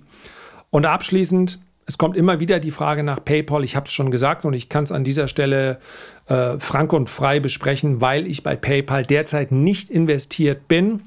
Und 0.69 0.85
abschließend, 0.85 1.59
es 1.87 1.97
kommt 1.97 2.19
immer 2.19 2.39
wieder 2.39 2.61
die 2.61 2.71
Frage 2.71 3.03
nach 3.03 3.25
PayPal. 3.25 3.65
Ich 3.65 3.75
habe 3.75 3.87
es 3.87 3.93
schon 3.93 4.11
gesagt 4.11 4.45
und 4.45 4.53
ich 4.53 4.69
kann 4.69 4.85
es 4.85 4.93
an 4.93 5.05
dieser 5.05 5.27
Stelle 5.27 5.79
äh, 6.27 6.59
frank 6.59 6.93
und 6.93 7.09
frei 7.09 7.41
besprechen, 7.41 8.03
weil 8.03 8.27
ich 8.27 8.43
bei 8.43 8.57
PayPal 8.57 9.07
derzeit 9.07 9.53
nicht 9.53 9.89
investiert 9.89 10.69
bin. 10.69 11.01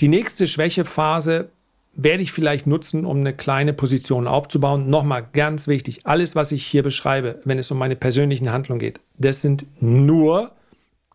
Die 0.00 0.08
nächste 0.08 0.46
Schwächephase 0.46 1.50
werde 1.94 2.22
ich 2.22 2.32
vielleicht 2.32 2.66
nutzen, 2.66 3.04
um 3.04 3.18
eine 3.18 3.34
kleine 3.34 3.72
Position 3.72 4.26
aufzubauen. 4.26 4.88
Nochmal 4.88 5.26
ganz 5.32 5.68
wichtig, 5.68 6.00
alles, 6.04 6.34
was 6.34 6.52
ich 6.52 6.64
hier 6.64 6.82
beschreibe, 6.82 7.40
wenn 7.44 7.58
es 7.58 7.70
um 7.70 7.78
meine 7.78 7.96
persönlichen 7.96 8.50
Handlungen 8.50 8.80
geht, 8.80 9.00
das 9.18 9.42
sind 9.42 9.66
nur 9.80 10.52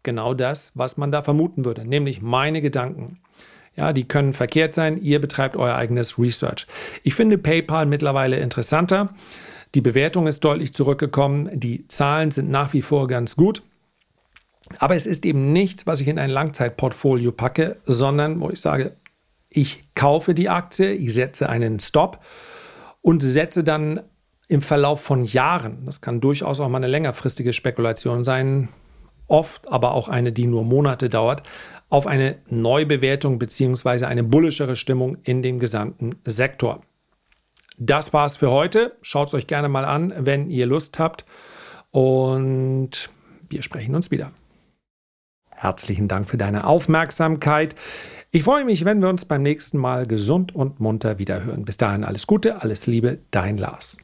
genau 0.04 0.34
das, 0.34 0.72
was 0.76 0.98
man 0.98 1.12
da 1.12 1.22
vermuten 1.22 1.66
würde, 1.66 1.86
nämlich 1.86 2.22
meine 2.22 2.62
Gedanken. 2.62 3.20
Ja, 3.76 3.94
die 3.94 4.08
können 4.08 4.34
verkehrt 4.34 4.74
sein. 4.74 5.00
Ihr 5.02 5.22
betreibt 5.22 5.56
euer 5.56 5.76
eigenes 5.76 6.18
Research. 6.18 6.66
Ich 7.04 7.14
finde 7.14 7.38
PayPal 7.38 7.86
mittlerweile 7.86 8.38
interessanter. 8.38 9.14
Die 9.76 9.82
Bewertung 9.82 10.26
ist 10.26 10.44
deutlich 10.44 10.74
zurückgekommen. 10.74 11.50
Die 11.54 11.88
Zahlen 11.88 12.32
sind 12.32 12.50
nach 12.50 12.74
wie 12.74 12.82
vor 12.82 13.08
ganz 13.08 13.36
gut. 13.36 13.62
Aber 14.80 14.96
es 14.96 15.06
ist 15.06 15.26
eben 15.26 15.54
nichts, 15.54 15.86
was 15.86 16.02
ich 16.02 16.08
in 16.08 16.18
ein 16.18 16.30
Langzeitportfolio 16.30 17.32
packe, 17.32 17.78
sondern 17.86 18.40
wo 18.40 18.50
ich 18.50 18.60
sage, 18.60 18.94
ich 19.58 19.90
kaufe 19.96 20.36
die 20.36 20.50
Aktie, 20.50 20.94
ich 20.94 21.16
setze 21.16 21.50
einen 21.50 21.80
Stop 21.80 22.24
und 23.02 23.24
setze 23.24 23.64
dann 23.64 24.02
im 24.48 24.62
Verlauf 24.62 25.02
von 25.02 25.26
Jahren, 25.26 25.86
das 25.88 26.00
kann 26.00 26.22
durchaus 26.22 26.60
auch 26.60 26.70
mal 26.70 26.78
eine 26.78 26.88
längerfristige 26.88 27.54
Spekulation 27.54 28.24
sein, 28.24 28.70
oft 29.26 29.68
aber 29.68 29.94
auch 29.94 30.10
eine, 30.10 30.32
die 30.32 30.46
nur 30.46 30.64
Monate 30.64 31.10
dauert, 31.10 31.42
auf 31.90 32.06
eine 32.06 32.38
Neubewertung 32.50 33.40
bzw. 33.40 34.06
eine 34.06 34.24
bullischere 34.24 34.76
Stimmung 34.76 35.18
in 35.24 35.42
dem 35.42 35.60
gesamten 35.60 36.12
Sektor. 36.24 36.82
Das 37.80 38.14
war's 38.14 38.38
für 38.38 38.52
heute. 38.52 38.96
Schaut 39.02 39.30
es 39.30 39.34
euch 39.34 39.48
gerne 39.48 39.70
mal 39.70 39.86
an, 39.86 40.14
wenn 40.18 40.52
ihr 40.52 40.68
Lust 40.68 41.00
habt. 41.00 41.26
Und 41.92 43.10
wir 43.50 43.64
sprechen 43.64 43.96
uns 43.96 44.12
wieder. 44.12 44.32
Herzlichen 45.50 46.08
Dank 46.08 46.30
für 46.30 46.38
deine 46.38 46.66
Aufmerksamkeit. 46.66 47.76
Ich 48.38 48.44
freue 48.44 48.66
mich, 48.66 48.86
wenn 48.86 49.02
wir 49.02 49.10
uns 49.10 49.26
beim 49.26 49.42
nächsten 49.42 49.80
Mal 49.80 50.06
gesund 50.06 50.54
und 50.54 50.80
munter 50.80 51.18
wiederhören. 51.18 51.66
Bis 51.66 51.78
dahin 51.78 52.04
alles 52.04 52.28
Gute, 52.28 52.62
alles 52.62 52.86
Liebe, 52.86 53.18
dein 53.32 53.58
Lars. 53.58 53.98